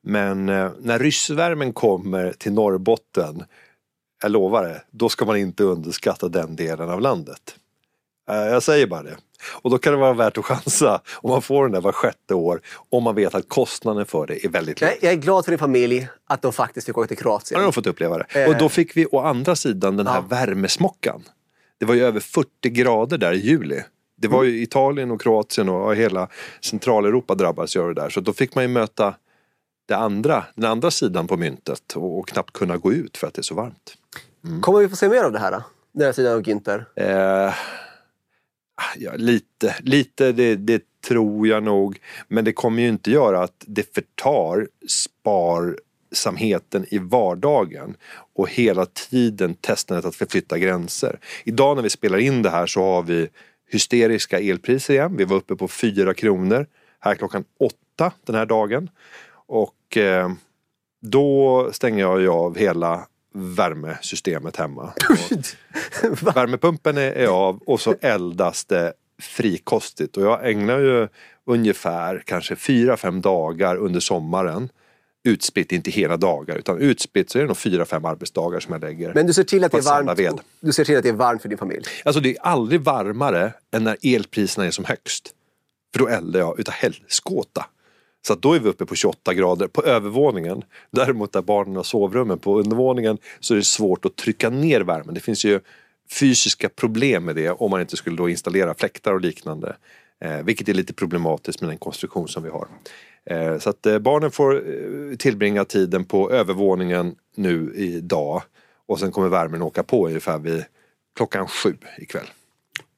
[0.09, 3.43] Men eh, när ryssvärmen kommer till Norrbotten,
[4.21, 7.55] jag lovar det, då ska man inte underskatta den delen av landet.
[8.29, 9.17] Eh, jag säger bara det.
[9.61, 12.33] Och då kan det vara värt att chansa om man får den där var sjätte
[12.33, 12.61] år.
[12.89, 14.89] Om man vet att kostnaden för det är väldigt låg.
[15.01, 17.59] Jag, är glad för din familj att de faktiskt fick åka till Kroatien.
[17.59, 18.43] har nog fått uppleva det.
[18.43, 18.49] Eh.
[18.49, 20.21] Och då fick vi å andra sidan den här Ja.
[20.21, 21.23] värmesmockan.
[21.79, 23.83] Det var ju över 40 grader där i juli.
[24.17, 26.27] Det var ju Italien och Kroatien och hela
[26.61, 28.09] Centraleuropa drabbades av det där.
[28.09, 29.13] Så då fick man ju möta
[29.87, 33.33] det andra, den andra sidan på myntet och, och knappt kunna gå ut för att
[33.33, 33.97] det är så varmt.
[34.61, 35.51] Kommer vi få se mer av det här?
[35.51, 35.63] Då?
[35.91, 36.85] Den här sidan av Günther?
[36.95, 37.53] Eh,
[38.97, 41.99] ja, lite, lite det, det tror jag nog.
[42.27, 47.95] Men det kommer ju inte göra att det förtar sparsamheten i vardagen
[48.35, 51.19] och hela tiden testandet att förflytta gränser.
[51.43, 53.29] Idag när vi spelar in det här så har vi
[53.69, 55.17] hysteriska elpriser igen.
[55.17, 56.65] Vi var uppe på 4 kronor
[56.99, 57.43] här klockan
[57.97, 58.89] 8 den här dagen.
[59.47, 60.31] Och eh,
[61.01, 64.93] då stänger jag ju av hela värmesystemet hemma.
[66.11, 71.07] Och värmepumpen är, är av och så eldas det frikostigt och jag ägnar ju
[71.45, 74.69] ungefär kanske 4-5 dagar under sommaren
[75.23, 79.13] utspritt, inte hela dagar utan utspritt så är det nog 4-5 arbetsdagar som jag lägger.
[79.13, 80.31] Men du ser, till att det är samla ved.
[80.31, 81.83] varmt, du ser till att det är varmt för din familj?
[82.05, 85.33] Alltså det är aldrig varmare än när elpriserna är som högst.
[85.93, 87.65] För då eldar jag utav helskåta.
[88.27, 90.63] Så att då är vi uppe på 28 grader på övervåningen.
[90.91, 95.13] Däremot där barnen har sovrummen på undervåningen så är det svårt att trycka ner värmen.
[95.13, 95.59] Det finns ju
[96.19, 99.75] fysiska problem med det om man inte skulle då installera fläktar och liknande.
[100.21, 102.67] Eh, vilket är lite problematiskt med den konstruktion som vi har.
[103.25, 108.41] Eh, så att eh, barnen får eh, tillbringa tiden på övervåningen nu idag.
[108.87, 110.65] Och sen kommer värmen åka på ungefär vid
[111.15, 112.27] klockan sju ikväll.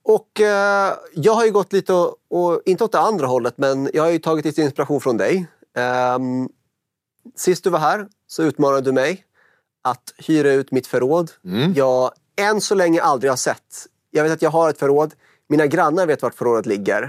[0.09, 3.89] Och eh, jag har ju gått lite, och, och, inte åt det andra hållet, men
[3.93, 5.47] jag har ju tagit lite inspiration från dig.
[5.77, 6.49] Ehm,
[7.35, 9.25] sist du var här så utmanade du mig
[9.81, 11.31] att hyra ut mitt förråd.
[11.45, 11.73] Mm.
[11.73, 13.87] Jag än så länge aldrig har sett.
[14.11, 15.13] Jag vet att jag har ett förråd.
[15.49, 17.03] Mina grannar vet vart förrådet ligger.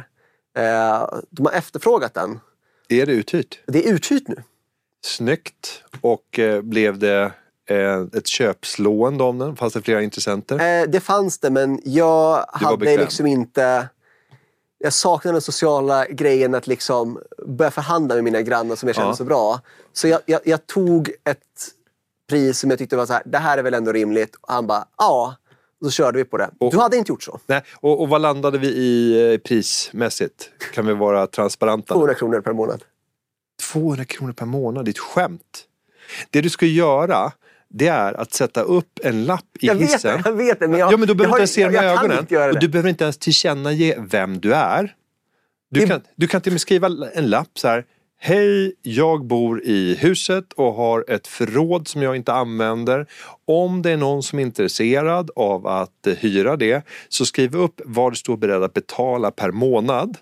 [0.57, 2.41] Eh, de har efterfrågat den.
[2.89, 3.61] Är det uthyrt?
[3.67, 4.43] Det är uthyrt nu.
[5.05, 5.83] Snyggt.
[6.01, 7.31] Och eh, blev det eh,
[8.15, 9.57] ett köpslående om den?
[9.57, 10.81] Fanns det flera intressenter?
[10.83, 13.01] Eh, det fanns det, men jag hade bekväm.
[13.01, 13.89] liksom inte...
[14.83, 19.11] Jag saknade den sociala grejen att liksom börja förhandla med mina grannar som jag kände
[19.11, 19.17] Ja.
[19.17, 19.61] så bra.
[19.93, 21.39] Så jag, jag, jag tog ett
[22.29, 24.37] pris som jag tyckte var så här, det här är väl ändå rimligt.
[24.41, 25.35] Och han bara, ja.
[25.81, 26.51] Och så körde vi på det.
[26.61, 27.39] Och- du hade inte gjort så.
[27.47, 27.63] Nej.
[27.81, 30.51] Och, och vad landade vi i eh, prismässigt?
[30.75, 31.95] Kan vi vara transparenta?
[31.95, 32.85] 200 kronor per månad.
[33.73, 35.65] 200 kronor per månad, det är ett skämt.
[36.31, 37.33] Det du ska göra,
[37.71, 40.23] det är att sätta upp en lapp i Jag vet hissen.
[40.23, 40.69] det, jag vet det.
[40.69, 41.85] Men jag, ja men du behöver har- inte ens se kan
[42.35, 42.51] ögonen.
[42.55, 44.95] Och du behöver inte ens tillkännage vem du är.
[45.71, 47.85] Du, Det- kan, du kan till och med skriva en lapp så här.
[48.23, 53.07] Hej, jag bor i huset och har ett förråd som jag inte använder.
[53.47, 57.81] Om det är någon som är intresserad av att eh, hyra det så skriv upp
[57.85, 60.17] vad du står beredd att betala per månad.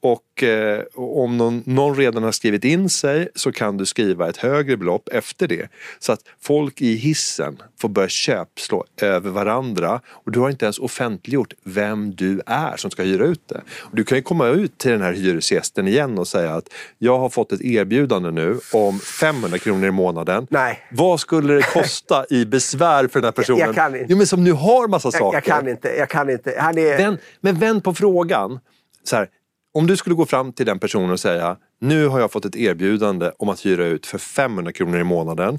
[0.00, 4.36] Och eh, om någon, någon redan har skrivit in sig så kan du skriva ett
[4.36, 5.68] högre belopp efter det.
[5.98, 10.78] Så att folk i hissen får börja köpslå över varandra och du har inte ens
[10.78, 13.60] offentliggjort vem du är som ska hyra ut det.
[13.80, 16.68] Och du kan ju komma ut till den här hyresgästen igen och säga att
[16.98, 20.46] jag har fått ett erbjudande nu om 500 kronor i månaden.
[20.50, 20.78] Nej.
[20.90, 23.58] Vad skulle det kosta i besvär för den här personen?
[23.58, 24.06] jag kan inte.
[24.08, 25.36] Jo, men som nu har massa Jag, saker.
[25.36, 25.88] jag kan inte.
[25.88, 26.54] Jag kan inte.
[26.58, 26.96] Han är...
[26.96, 28.60] Vänd, men vänd på frågan.
[29.04, 29.28] Så här,
[29.72, 32.56] om du skulle gå fram till den personen och säga nu har jag fått ett
[32.56, 35.58] erbjudande om att hyra ut för 500 kronor i månaden.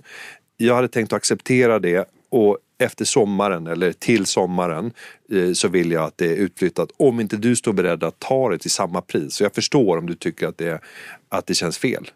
[0.57, 4.91] Jag hade tänkt att acceptera det och efter sommaren eller till sommaren
[5.31, 8.49] eh, så vill jag att det är utflyttat om inte du står beredd att ta
[8.49, 9.33] det till samma pris.
[9.33, 10.81] Så jag förstår om du tycker att det,
[11.29, 12.11] att det känns fel.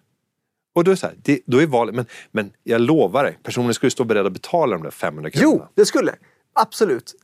[0.76, 3.74] Och då är, så här, det, då är valet, men, men jag lovar dig, personen
[3.74, 5.60] skulle stå beredd att betala de där 500 kronorna.
[5.60, 6.16] Jo, det skulle.
[6.54, 7.16] Absolut.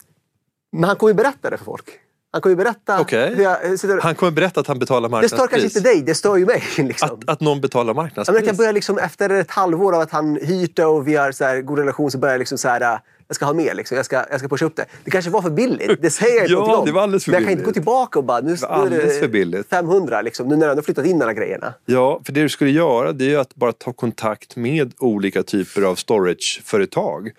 [0.71, 1.85] Men han kommer ju berätta det för folk.
[2.33, 4.01] Han kommer ju berätta hur jag sitter...
[4.01, 5.39] Han kommer berätta att han betalar Det marknadspris.
[5.39, 6.63] stör kanske inte dig, det stör ju mig.
[6.77, 7.09] Liksom.
[7.09, 8.43] Att, att någon betalar Ja, marknadspris?
[8.47, 11.43] jag börjar liksom, efter ett halvår av att han hyrt det och vi har så
[11.43, 13.73] här, god relation så börjar jag liksom så här, äh, jag ska ha mer.
[13.73, 13.97] Liksom.
[13.97, 14.85] Jag, ska, jag ska pusha upp det.
[15.03, 16.85] Det kanske var för billigt, det säger jag inte Ja, om.
[16.85, 17.65] det var alldeles för Men jag kan inte billigt.
[17.65, 19.69] gå tillbaka och bara, nu, nu är alldeles för det billigt.
[19.69, 21.73] 500 liksom, nu när jag ändå flyttat in alla grejerna.
[21.85, 25.81] Ja, för det du skulle göra det är att bara ta kontakt med olika typer
[25.81, 27.31] av storageföretag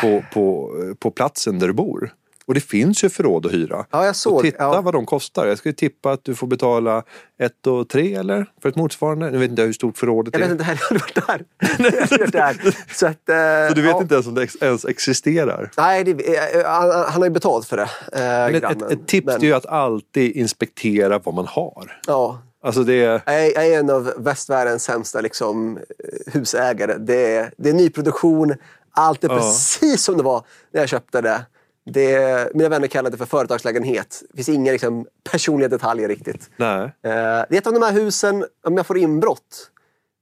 [0.00, 2.12] på, på, på platsen där du bor.
[2.50, 3.84] Och det finns ju förråd att hyra.
[3.90, 4.34] Ja, jag såg.
[4.34, 4.80] Och titta Ja.
[4.80, 5.46] vad de kostar.
[5.46, 7.02] Jag skulle tippa att du får betala
[7.42, 8.46] ett och tre eller?
[8.62, 9.30] För ett motsvarande.
[9.30, 10.46] Nu vet inte jag hur stort förrådet Jag är.
[10.48, 11.44] vet inte, jag har aldrig varit där.
[11.78, 12.76] Jag har aldrig varit där.
[12.94, 14.02] Så, att, eh, Så du vet ja.
[14.02, 15.70] inte ens om det ens existerar.
[15.76, 17.88] Nej, det, eh, han, han har ju betalt för det.
[18.12, 22.00] Eh, ett, ett, ett tips Men, är ju att alltid inspektera vad man har.
[22.06, 22.94] Ja, Alltså det.
[22.96, 26.94] Jag är, jag är en av västvärldens sämsta liksom, eh, husägare.
[26.98, 28.54] Det är, det är nyproduktion.
[28.92, 29.36] Allt är Ja.
[29.36, 31.46] precis som det var när jag köpte det.
[31.86, 34.22] Det mina vänner kallar det för företagslägenhet.
[34.30, 36.50] Det finns inga liksom, personliga detaljer riktigt.
[36.56, 36.82] Nej.
[36.82, 39.70] Eh, det är ett av de här husen, om jag får inbrott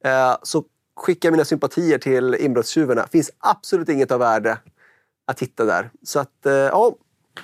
[0.05, 0.65] eh, så
[0.97, 3.03] skickar jag mina sympatier till inbrottstjuvarna.
[3.03, 4.59] Det finns absolut inget av värde
[5.27, 5.91] att hitta där.
[6.03, 6.95] Så att, eh, ja.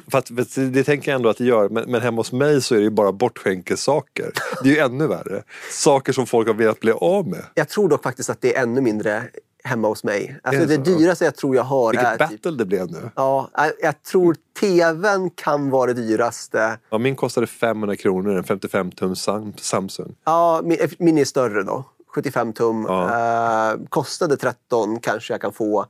[0.09, 2.79] Fast det, tänker jag ändå att det gör, men, men hemma hos mig så är
[2.79, 4.33] det ju bara bortskänkessaker.
[4.63, 5.43] Det är ju ännu värre.
[5.71, 7.45] Saker som folk har velat bli av med.
[7.55, 9.23] Jag tror dock faktiskt att det är ännu mindre
[9.65, 10.41] hemma hos mig.
[10.43, 12.19] Alltså det det dyraste jag tror jag har Vilket är...
[12.19, 13.11] battle Typ, det blev nu.
[13.17, 13.49] ja,
[13.81, 16.79] jag- tror tvn kan vara det dyraste.
[16.91, 20.15] Ja, min kostade 500 kronor, en 55 tum Sam- Samsung.
[20.25, 21.85] Ja, min, min är större då.
[22.15, 22.85] 75 tum.
[22.89, 23.73] Ja.
[23.73, 25.87] Eh, kostade 13 kanske jag kan få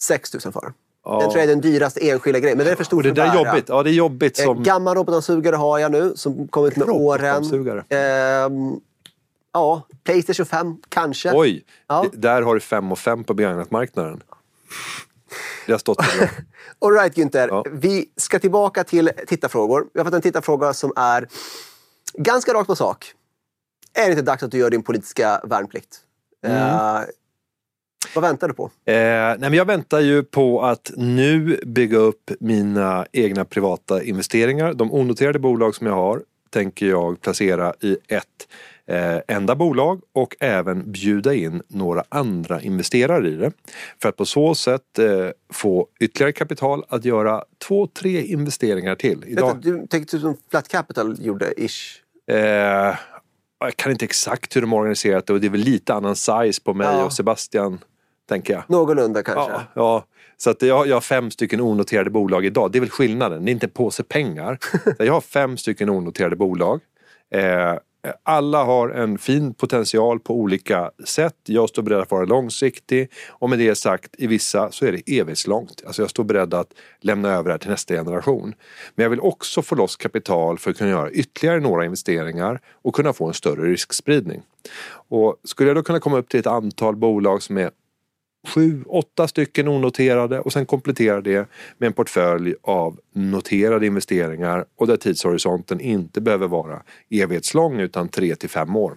[0.00, 0.72] 6 000 för.
[1.04, 1.12] Ja.
[1.20, 2.58] Den tror jag är den dyraste enskilda grejen.
[2.58, 3.64] Men det är för stor det för där är jobbigt.
[3.68, 4.62] Ja, det är jobbigt Eh, som...
[4.62, 7.34] Gammal robotdammsugare har jag nu som kommit med åren.
[7.34, 7.84] Robotdammsugare.
[9.54, 11.32] Ja, Playstation 5 kanske.
[11.34, 12.06] Oj, Ja.
[12.12, 14.22] där har du 5 och 5 på begagnatmarknaden.
[15.66, 16.28] Det har stått bra.
[16.88, 17.64] All right Günther, Ja.
[17.72, 19.86] vi ska tillbaka till tittarfrågor.
[19.94, 21.28] Vi har fått en tittarfråga som är
[22.14, 23.12] ganska rakt på sak.
[23.94, 26.00] Är det inte dags att du gör din politiska värnplikt?
[26.46, 26.56] Mm.
[26.58, 27.00] Eh,
[28.14, 28.64] vad väntar du på?
[28.64, 34.74] Eh, nej men jag väntar ju på att nu bygga upp mina egna privata investeringar.
[34.74, 38.48] De onoterade bolag som jag har tänker jag placera i ett
[38.88, 43.52] eh, enda bolag och även bjuda in några andra investerare i det.
[44.02, 45.06] För att på så sätt eh,
[45.52, 49.24] få ytterligare kapital att göra två, tre investeringar till.
[49.26, 52.00] Idag, Du, du tänkte som Flat Capital gjorde, ish.
[52.30, 52.96] Eh,
[53.58, 56.16] jag kan inte exakt hur de har organiserat det och det är väl lite annan
[56.16, 57.04] size på mig Ja.
[57.04, 57.78] och Sebastian,
[58.28, 58.62] tänker jag.
[58.68, 59.52] Någorlunda kanske.
[59.52, 60.04] Ja, ja.
[60.36, 62.72] Så att jag, jag har fem stycken onoterade bolag idag.
[62.72, 63.44] Det är väl skillnaden.
[63.44, 64.58] Det är inte en påse pengar.
[64.98, 66.80] Jag har fem stycken onoterade bolag.
[67.34, 67.74] Eh,
[68.22, 71.36] alla har en fin potential på olika sätt.
[71.44, 75.18] Jag står beredd att vara långsiktig och med det sagt i vissa så är det
[75.18, 75.82] evighetslångt.
[75.86, 78.54] Alltså jag står beredd att lämna över det här till nästa generation.
[78.94, 82.94] Men jag vill också få loss kapital för att kunna göra ytterligare några investeringar och
[82.94, 84.42] kunna få en större riskspridning.
[85.08, 87.70] Och skulle jag då kunna komma upp till ett antal bolag som är
[88.44, 94.86] sju, åtta stycken onoterade och sen komplettera det med en portfölj av noterade investeringar och
[94.86, 98.96] där tidshorisonten inte behöver vara evighetslång utan tre till fem år.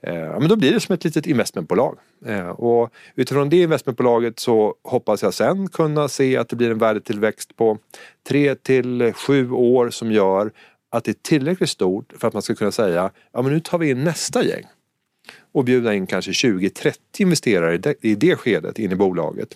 [0.00, 1.98] Eh, men då blir det som ett litet investmentbolag.
[2.26, 6.78] Eh, och utifrån det investmentbolaget så hoppas jag sen kunna se att det blir en
[6.78, 7.78] värdetillväxt på
[8.28, 10.52] tre till sju år som gör
[10.90, 13.78] att det är tillräckligt stort för att man ska kunna säga ja men nu tar
[13.78, 14.64] vi in nästa gäng
[15.52, 19.48] och bjuda in kanske 20-30 investerare i det, skedet in i bolaget.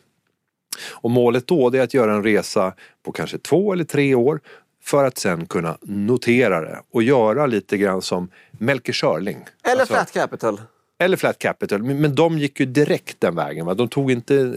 [0.91, 4.41] Och målet då är att göra en resa på kanske två eller tre år
[4.83, 9.45] för att sen kunna notera det och göra lite grann som Melker Schörling.
[9.63, 10.61] Eller Alltså- Flat Capital.
[11.05, 13.67] Eller Flat Capital, men de gick ju direkt den vägen.
[13.67, 13.75] Va?
[13.75, 14.55] De tog inte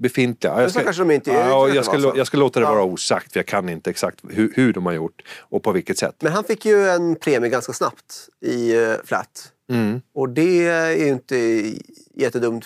[0.00, 0.52] befintliga.
[0.52, 2.10] Ja, Jag så kanske de inte- ja, jag, ska, var så.
[2.12, 4.86] lå- jag ska låta det vara osagt för jag kan inte exakt hur, hur de
[4.86, 6.14] har gjort och på vilket sätt.
[6.20, 9.52] Men han fick ju en premie ganska snabbt i eh, Flat.
[9.72, 10.00] Mm.
[10.14, 11.36] Och det är ju inte
[12.14, 12.64] jättedumt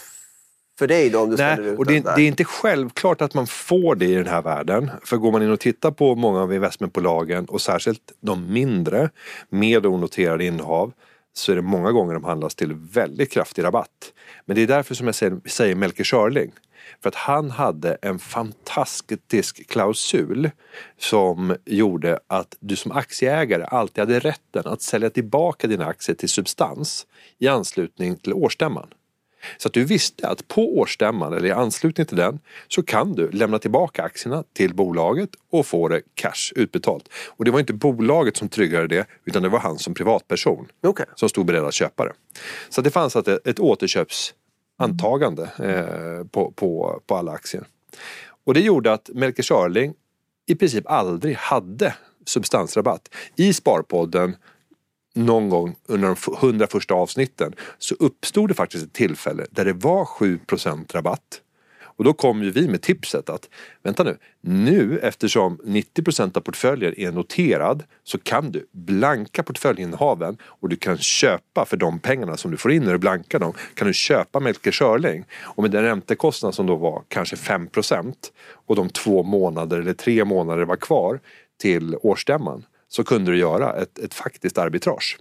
[0.78, 3.46] för dig då om du Nej, ut och det, det är inte självklart att man
[3.46, 4.90] får det i den här världen.
[5.04, 9.10] För går man in och tittar på många av investmentbolagen och särskilt de mindre
[9.48, 10.92] med onoterade innehav
[11.32, 14.12] så är det många gånger de handlas till väldigt kraftig rabatt.
[14.44, 16.52] Men det är därför som jag säger, säger Melker Schörling.
[17.02, 20.50] För att han hade en fantastisk klausul
[20.98, 26.28] som gjorde att du som aktieägare alltid hade rätten att sälja tillbaka dina aktier till
[26.28, 27.06] substans
[27.38, 28.88] i anslutning till årsstämman.
[29.56, 32.38] Så att du visste att på årsstämman eller i anslutning till den
[32.68, 37.08] så kan du lämna tillbaka aktierna till bolaget och få det cash utbetalt.
[37.26, 41.06] Och det var inte bolaget som tryggade det utan det var han som privatperson Okej.
[41.14, 42.12] som stod beredd att köpa det.
[42.68, 47.64] Så det fanns ett, ett återköpsantagande eh, på, på, på alla aktier.
[48.44, 49.94] Och det gjorde att Melker Schörling
[50.46, 51.94] i princip aldrig hade
[52.26, 53.14] substansrabatt.
[53.36, 54.36] I Sparpodden
[55.14, 59.72] någon gång under de 100 första avsnitten så uppstod det faktiskt ett tillfälle där det
[59.72, 60.40] var 7
[60.92, 61.40] rabatt.
[61.96, 63.48] Och då kom ju vi med tipset att
[63.82, 70.68] vänta nu, nu eftersom 90% av portföljen är noterad så kan du blanka portföljinnehaven och
[70.68, 73.86] du kan köpa för de pengarna som du får in när du blankar dem kan
[73.86, 78.14] du köpa Melker Schörling och med den räntekostnad som då var kanske 5%
[78.66, 81.20] och de två månader eller tre månader var kvar
[81.60, 85.18] till årsstämman så kunde du göra ett, ett faktiskt arbitrage.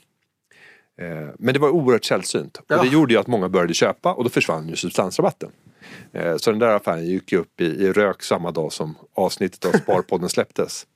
[1.01, 2.81] Eh, Men det var oerhört sällsynt och Ja.
[2.83, 5.49] det gjorde ju att många började köpa och då försvann ju substansrabatten.
[6.13, 9.65] Eh, Så den där affären gick ju upp i, i rök samma dag som avsnittet
[9.65, 10.87] av Sparpodden släpptes.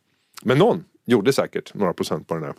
[0.43, 2.53] Men någon gjorde säkert några procent på den där.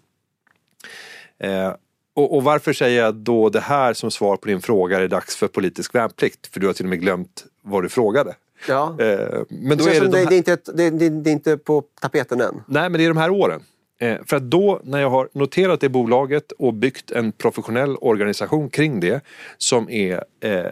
[1.39, 1.75] Eh,
[2.15, 5.09] och, och varför säger jag då det här som svar på din fråga är det
[5.09, 6.47] dags för politisk värnplikt?
[6.47, 8.35] För du har till och med glömt vad du frågade.
[8.69, 8.97] Ja.
[9.01, 10.27] Eh, Men Det, då känns är det som de det, här...
[10.29, 12.63] det, är inte ett, det, det, det är inte på tapeten än.
[12.67, 13.63] Nej, men det är de här åren.
[13.99, 18.71] Eh, för att då, när jag har noterat det bolaget och byggt en professionell organisation
[18.71, 19.25] kring det
[19.59, 20.71] som är, eh,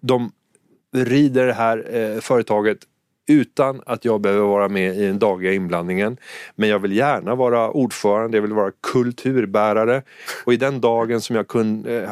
[0.00, 0.32] de
[0.96, 2.78] rider det här eh, företaget
[3.28, 6.16] utan att jag behöver vara med i den dagliga inblandningen.
[6.54, 10.02] Men jag vill gärna vara ordförande, jag vill vara kulturbärare
[10.44, 12.10] och i den dagen som jag kun, eh,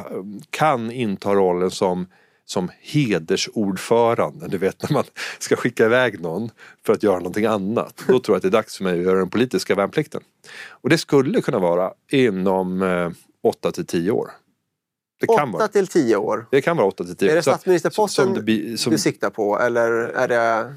[0.51, 2.07] kan inta rollen som
[2.47, 5.05] som hedersordförande, du vet när man
[5.39, 6.51] ska skicka iväg någon
[6.87, 8.05] för att göra någonting annat.
[8.09, 10.21] Då tror jag att det är dags för mig att göra den politiska värnplikten.
[10.69, 13.11] Och det skulle kunna vara inom eh,
[13.43, 14.31] 8 till 10 år.
[15.21, 15.69] Det kan 8 vara.
[15.69, 16.47] till 10 år?
[16.51, 17.33] Det kan vara 8 till 10 år.
[17.33, 20.75] Är det statsministerposten som, som, du siktar på eller är det?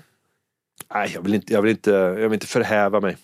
[0.94, 3.18] Nej, jag vill inte, jag vill inte, jag vill inte förhäva mig.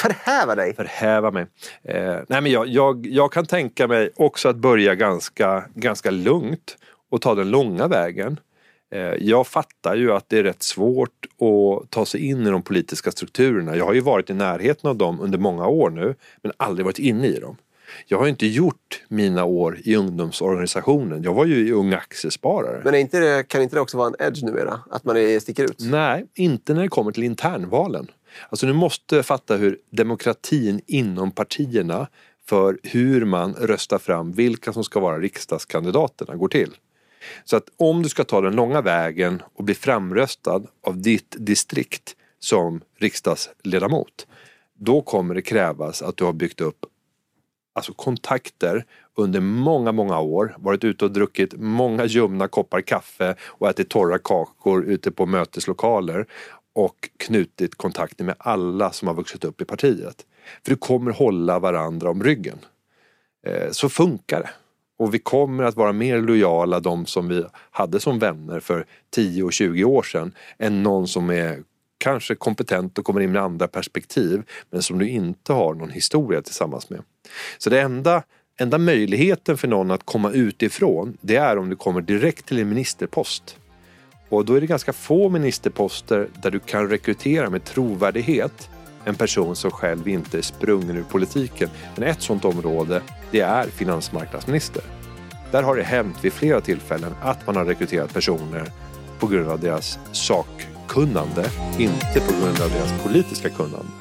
[0.00, 0.74] Förhäva dig?
[0.74, 1.46] Förhäva mig.
[1.82, 6.76] Eh, nej men jag, jag, jag kan tänka mig också att börja ganska, ganska lugnt
[7.10, 8.40] och ta den långa vägen.
[8.92, 12.62] Eh, jag fattar ju att det är rätt svårt att ta sig in i de
[12.62, 13.76] politiska strukturerna.
[13.76, 16.98] Jag har ju varit i närheten av dem under många år nu men aldrig varit
[16.98, 17.56] inne i dem.
[18.06, 21.22] Jag har inte gjort mina år i ungdomsorganisationen.
[21.22, 22.80] Jag var ju i Ung Aktiesparare.
[22.84, 24.80] Men inte det, kan inte det också vara en edge numera?
[24.90, 25.80] Att man är, sticker ut?
[25.80, 28.10] Nej, inte när det kommer till internvalen.
[28.48, 32.08] Alltså du måste fatta hur demokratin inom partierna
[32.48, 36.76] för hur man röstar fram vilka som ska vara riksdagskandidaterna går till.
[37.44, 42.16] Så att om du ska ta den långa vägen och bli framröstad av ditt distrikt
[42.38, 44.26] som riksdagsledamot
[44.78, 46.86] då kommer det krävas att du har byggt upp
[47.76, 50.56] alltså kontakter under många, många år.
[50.58, 56.26] Varit ute och druckit många ljumna koppar kaffe och ätit torra kakor ute på möteslokaler
[56.72, 60.26] och knutit kontakter med alla som har vuxit upp i partiet.
[60.64, 62.58] För du kommer hålla varandra om ryggen.
[63.46, 64.50] Eh, så funkar det.
[64.98, 69.42] Och vi kommer att vara mer lojala de som vi hade som vänner för 10
[69.42, 71.62] och 20 år sedan än någon som är
[71.98, 76.42] kanske kompetent och kommer in med andra perspektiv men som du inte har någon historia
[76.42, 77.02] tillsammans med.
[77.58, 78.22] Så det enda,
[78.60, 82.68] enda möjligheten för någon att komma utifrån det är om du kommer direkt till en
[82.68, 83.56] ministerpost.
[84.28, 88.68] Och då är det ganska få ministerposter där du kan rekrytera med trovärdighet
[89.06, 91.68] en person som själv inte är sprungen ur politiken.
[91.94, 94.82] Men ett sådant område, det är finansmarknadsminister.
[95.52, 98.72] Där har det hänt vid flera tillfällen att man har rekryterat personer
[99.18, 103.92] på grund av deras sakkunnande, inte på grund av deras politiska kunnande.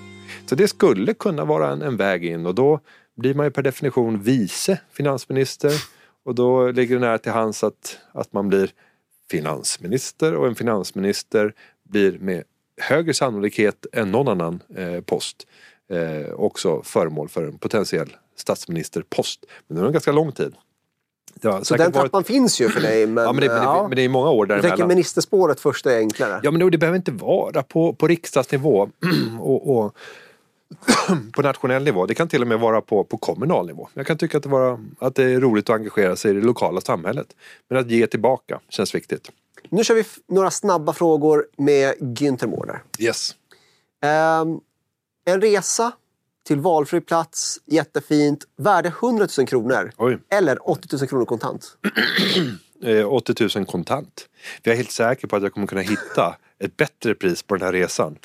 [0.46, 2.80] Så det skulle kunna vara en, en väg in och då
[3.16, 5.72] blir man ju per definition vice finansminister
[6.26, 8.70] och då ligger det nära till hands att, att man blir
[9.32, 11.54] finansminister och en finansminister
[11.84, 12.44] blir med
[12.82, 15.48] högre sannolikhet än någon annan eh, post
[15.90, 19.46] eh, också föremål för en potentiell statsministerpost.
[19.68, 20.56] Men det är en ganska lång tid.
[21.42, 22.28] Så den trappan varit...
[22.28, 23.08] finns ju för dig.
[23.08, 23.88] Men, ja, men, det, men, ja.
[23.88, 24.70] men det är många år däremellan.
[24.70, 26.40] Jag tänker ministerspåret först är enklare.
[26.44, 28.90] Ja men det, det behöver inte vara på, på riksdagsnivå
[29.40, 29.96] och, och
[31.34, 32.06] på nationell nivå.
[32.06, 33.90] Det kan till och med vara på, på kommunal nivå.
[33.94, 36.42] Jag kan tycka att det, vara, att det är roligt att engagera sig i det
[36.42, 37.28] lokala samhället.
[37.70, 39.32] Men att ge tillbaka känns viktigt.
[39.70, 42.84] Nu kör vi några snabba frågor med Günther Mårder.
[43.00, 43.36] Yes.
[44.42, 44.62] Um,
[45.26, 45.92] en resa
[46.48, 49.92] till valfri plats, jättefint, värde 100 000 kronor.
[49.98, 50.18] Oj.
[50.30, 51.78] Eller 80 000 kronor kontant.
[53.08, 54.30] 80 000 eh, kontant.
[54.64, 57.66] Jag är helt säker på att jag kommer kunna hitta ett bättre pris på den
[57.66, 58.18] här resan.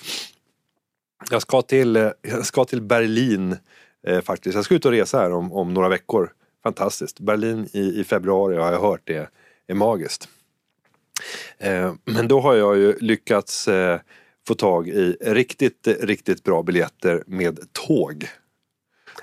[1.31, 3.57] Jag ska till, eh, jag ska till Berlin
[4.07, 4.55] eh, faktiskt.
[4.55, 6.33] Jag ska ut och resa här om, om några veckor.
[6.63, 7.21] Fantastiskt.
[7.21, 9.31] Berlin i, i februari har jag hört det
[9.67, 10.29] är magiskt.
[11.59, 14.01] Eh, men då har jag ju lyckats eh,
[14.49, 18.29] få tag i riktigt, riktigt bra biljetter med tåg.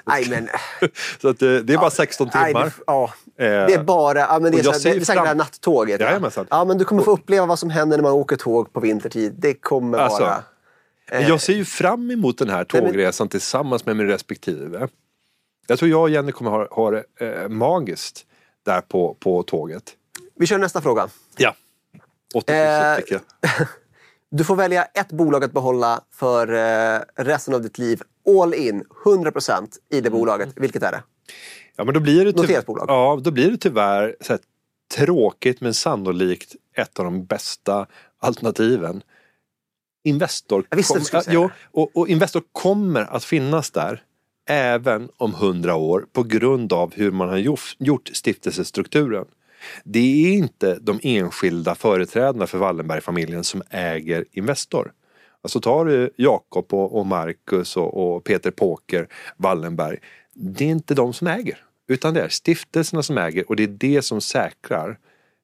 [0.06, 0.50] Nej men...
[1.22, 2.54] så att, det är bara 16 timmar.
[2.54, 3.14] Nej, det, ja.
[3.38, 6.02] Det är bara, ja, men det är, så, det är säkert nattåget.
[6.02, 6.32] Ja.
[6.50, 9.34] ja men du kommer få uppleva vad som händer när man åker tåg på vintertid.
[9.38, 10.44] Det kommer alltså, vara...
[11.12, 14.88] Eh, jag ser ju fram emot den här tågresan men, tillsammans med min respektive.
[15.68, 18.26] Jag tror jag och Jenny kommer ha, ha det eh, magiskt
[18.66, 19.84] där på, på tåget.
[20.36, 21.08] Vi kör nästa fråga.
[21.38, 21.56] Ja.
[22.34, 23.22] 80 000 fick jag.
[24.30, 28.02] Du får välja ett bolag att behålla för eh, resten av ditt liv.
[28.42, 30.20] All in, 100% i det mm.
[30.20, 30.50] bolaget.
[30.56, 31.04] Vilket är det?
[31.76, 32.86] Ja, men då blir det Noterat bolag.
[32.90, 34.40] Ja, då blir det tyvärr så här,
[34.96, 37.86] tråkigt men sannolikt ett av de bästa
[38.20, 39.04] alternativen.
[40.04, 44.04] Investor, jag visste kom, ja, och, och Investor kommer att finnas där
[44.50, 47.38] även om hundra år på grund av hur man har
[47.78, 49.26] gjort stiftelsestrukturen.
[49.84, 54.92] Det är inte de enskilda företrädarna för Wallenbergfamiljen som äger Investor.
[55.42, 59.98] Alltså tar du Jakob och, Marcus och, Peter Påker Wallenberg.
[60.34, 61.58] Det är inte de som äger.
[61.88, 65.00] Utan det är stiftelserna som äger och det är det som säkrar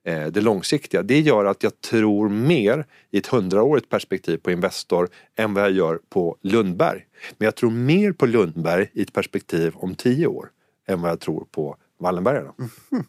[0.05, 1.03] eh, det långsiktiga.
[1.03, 5.71] Det gör att jag tror mer i ett hundraårigt perspektiv på Investor än vad jag
[5.71, 7.05] gör på Lundberg.
[7.37, 10.49] Men jag tror mer på Lundberg i ett perspektiv om tio år
[10.87, 12.53] än vad jag tror på Wallenbergarna.
[12.91, 13.05] Mm.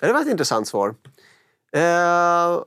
[0.00, 0.94] Det var ett intressant svar.
[1.76, 2.62] Eh,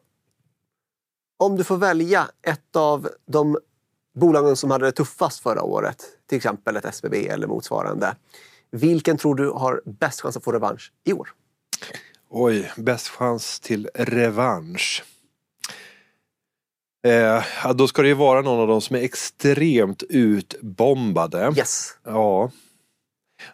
[1.40, 3.58] Om du får välja ett av de
[4.16, 8.16] bolagen som hade det tuffast förra året, till exempel ett SBB eller motsvarande.
[8.72, 11.30] Vilken tror du har bäst chans att få revansch i år?
[12.30, 15.04] Oj, bäst chans till revansch.
[17.08, 17.44] Eh,
[17.76, 21.54] då ska det ju vara någon av dem som är extremt utbombade.
[21.58, 21.98] Yes.
[22.04, 22.52] Ja.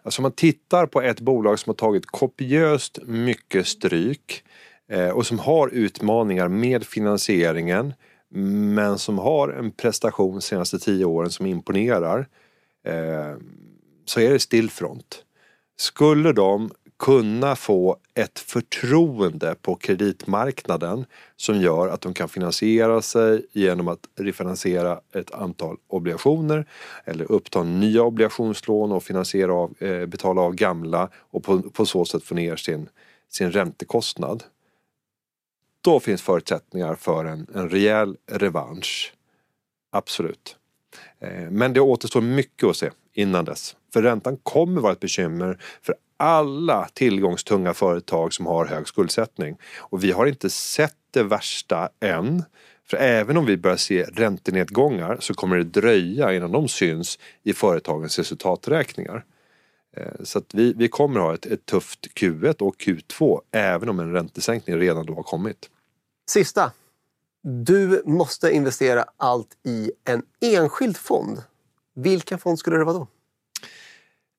[0.02, 4.44] Alltså om man tittar på ett bolag som har tagit kopiöst mycket stryk
[4.90, 7.94] eh, och som har utmaningar med finansieringen
[8.74, 12.28] men som har en prestation de senaste tio åren som imponerar
[12.86, 13.36] eh,
[14.04, 15.24] så är det Stillfront.
[15.76, 23.46] Skulle de kunna få ett förtroende på kreditmarknaden som gör att de kan finansiera sig
[23.52, 26.66] genom att refinansiera ett antal obligationer
[27.04, 32.04] eller uppta nya obligationslån och finansiera av, eh, betala av gamla och på, på så
[32.04, 32.88] sätt få ner sin,
[33.28, 34.44] sin räntekostnad.
[35.80, 39.12] Då finns förutsättningar för en, en rejäl revansch.
[39.90, 40.56] Absolut.
[41.18, 43.76] Eh, men det återstår mycket att se innan dess.
[43.92, 49.56] För räntan kommer vara ett bekymmer för alla tillgångstunga företag som har hög skuldsättning.
[49.78, 52.42] Och vi har inte sett det värsta än.
[52.86, 57.52] För även om vi börjar se räntenedgångar så kommer det dröja innan de syns i
[57.52, 59.24] företagens resultaträkningar.
[59.96, 64.00] Eh, så att vi, vi kommer ha ett, ett tufft Q1 och Q2 även om
[64.00, 65.70] en räntesänkning redan då har kommit.
[66.30, 66.72] Sista.
[67.42, 71.42] Du måste investera allt i en enskild fond.
[71.94, 73.06] Vilken fond skulle det vara då?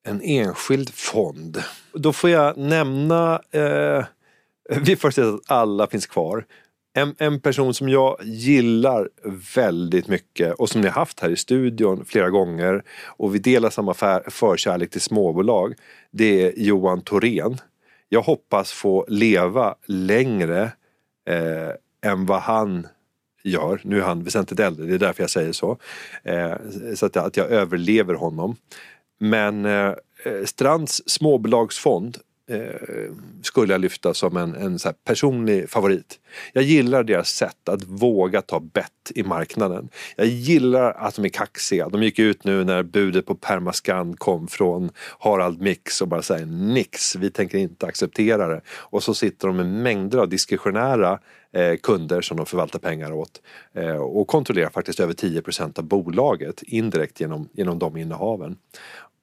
[0.08, 1.62] En enskild fond.
[1.92, 4.04] Då får jag nämna, eh,
[4.80, 6.44] vi får se att alla finns kvar.
[6.94, 9.08] En, en, person som jag gillar
[9.54, 13.70] väldigt mycket och som ni har haft här i studion flera gånger och vi delar
[13.70, 15.74] samma för, förkärlek till småbolag.
[16.10, 17.58] Det är Johan Thorén.
[18.08, 20.62] Jag hoppas få leva längre
[21.28, 22.86] eh, än vad han
[23.42, 23.80] gör.
[23.84, 25.78] Nu är han väsentligt äldre, det är därför jag säger så.
[26.22, 26.54] Eh,
[26.94, 28.56] så att, att jag överlever honom.
[29.18, 29.94] Men eh,
[30.24, 32.18] eh, Strands småbolagsfond
[32.50, 33.12] eh,
[33.42, 36.18] skulle jag lyfta som en, en så personlig favorit.
[36.52, 39.88] Jag gillar deras sätt att våga ta bett i marknaden.
[40.16, 41.88] Jag gillar att de är kaxiga.
[41.88, 46.46] De gick ut nu när budet på Permascan kom från Harald Mix och bara säger
[46.46, 48.60] nix, vi tänker inte acceptera det.
[48.68, 51.18] Och så sitter de med mängder av diskretionära
[51.52, 53.42] eh, kunder som de förvaltar pengar åt
[53.74, 58.56] eh, och kontrollerar faktiskt över 10% av bolaget indirekt genom, genom de innehaven.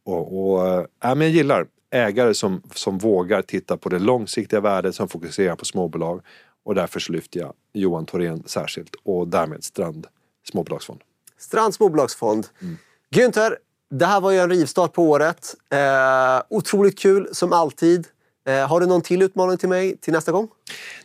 [0.05, 4.95] Och, och äh, men jag gillar ägare som, som vågar titta på det långsiktiga värdet,
[4.95, 6.21] som fokuserar på småbolag.
[6.65, 10.07] Och därför så lyfter jag Johan Thorén särskilt och därmed Strand
[10.51, 11.01] småbolagsfond.
[11.37, 12.47] Strand småbolagsfond.
[12.61, 12.77] Mm.
[13.09, 13.57] Günther,
[13.89, 15.55] det här var ju en rivstart på året.
[15.69, 18.07] Eh, otroligt kul som alltid.
[18.47, 20.47] Eh, har du någon till utmaning till mig till nästa gång?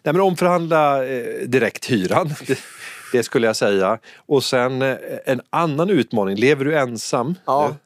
[0.03, 2.35] Nej, men omförhandla eh, direkt hyran.
[2.47, 2.59] Det,
[3.13, 3.99] det, skulle jag säga.
[4.17, 6.37] Och sen eh, en annan utmaning.
[6.37, 7.35] Lever du ensam?
[7.45, 7.77] Ja.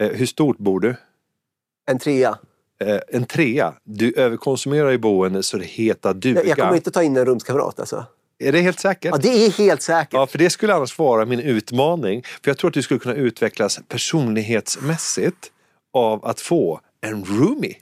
[0.00, 0.96] Eh, hur stort bor du?
[1.86, 2.38] En trea.
[2.80, 3.74] Eh, en trea.
[3.84, 6.44] Du överkonsumerar i boende så det heter duga.
[6.44, 8.06] Jag kommer inte ta in en rumskamrat alltså.
[8.38, 9.10] Är det helt säkert?
[9.12, 10.12] Ja, det är helt säkert.
[10.12, 12.22] Ja, för det skulle annars vara min utmaning.
[12.22, 15.52] För jag tror att du skulle kunna utvecklas personlighetsmässigt
[15.92, 17.76] av att få en roomie.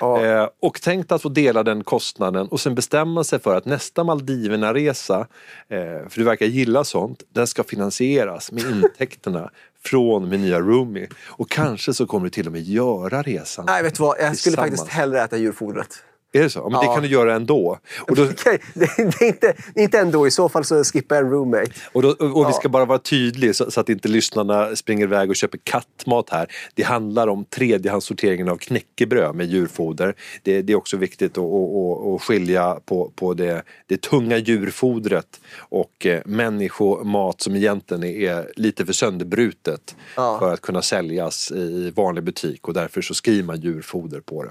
[0.00, 0.24] Ja.
[0.24, 4.04] Eh, och tänkt att få dela den kostnaden och sen bestämma sig för att nästa
[4.04, 5.26] Maldiverna-resa,
[5.68, 5.78] eh,
[6.08, 9.50] för du verkar gilla sånt, den ska finansieras med intäkterna
[9.88, 11.08] från min nya roomie.
[11.26, 13.64] Och kanske så kommer du till och med göra resan.
[13.66, 14.16] Nej, vet du vad?
[14.20, 16.02] Jag skulle faktiskt hellre äta djurfodret.
[16.36, 16.62] Är det så?
[16.62, 16.80] Men ja.
[16.80, 17.78] det kan du göra ändå.
[18.00, 18.24] Och då...
[18.74, 21.70] det, är inte, inte ändå, i så fall så skippar jag en roommate.
[21.92, 22.48] Och, då, och ja.
[22.48, 26.30] vi ska bara vara tydliga så, så, att inte lyssnarna springer iväg och köper kattmat
[26.30, 26.52] här.
[26.74, 30.14] Det handlar om tredjehandssorteringen av knäckebröd med djurfoder.
[30.42, 36.22] Det, det är också viktigt att skilja på, på det, det tunga djurfodret och eh,
[36.24, 40.38] människomat som egentligen är lite för sönderbrutet ja.
[40.38, 44.50] för att kunna säljas i vanlig butik och därför så skriver man djurfoder på det.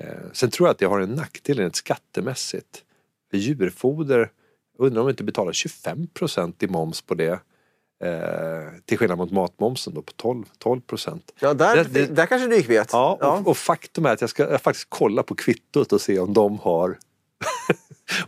[0.00, 2.82] Eh, sen tror jag att det har en nackdel rent skattemässigt.
[3.30, 4.30] För djurfoder,
[4.78, 6.06] undrar om vi inte betalar 25
[6.58, 7.40] i moms på det.
[8.04, 10.80] Eh, till skillnad mot matmomsen då på 12, 12
[11.40, 12.92] Ja, där, det, det, där kanske du gick vet.
[12.92, 13.38] Ja, ja.
[13.38, 16.34] Och, och, faktum är att jag ska jag faktiskt kolla på kvittot och se om
[16.34, 16.98] de har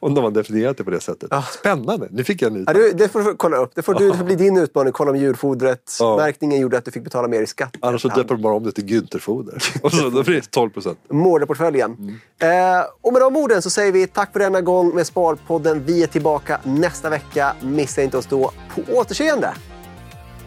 [0.00, 1.28] Om de har definierat det på det sättet.
[1.30, 1.42] Ja.
[1.42, 3.72] Spännande, nu fick jag en ja, du, Det får du kolla upp.
[3.74, 4.92] Det får, du, det får bli din utmaning.
[4.92, 5.96] Kolla om djurfodret.
[5.98, 6.16] Ja.
[6.16, 7.76] Märkningen gjorde att du fick betala mer i skatt.
[7.80, 9.78] Annars så döper de bara om det till Güntherfoder.
[9.82, 10.98] och så då blir det 12 procent.
[11.10, 12.18] Målarportföljen.
[12.38, 12.78] Mm.
[12.78, 15.84] Eh, och med de orden så säger vi tack för denna gång med Sparpodden.
[15.84, 17.56] Vi är tillbaka nästa vecka.
[17.62, 18.52] Missa inte oss då.
[18.74, 19.54] På återseende!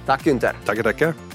[0.05, 0.53] Tack Günther.
[0.65, 1.28] Tackar, tackar.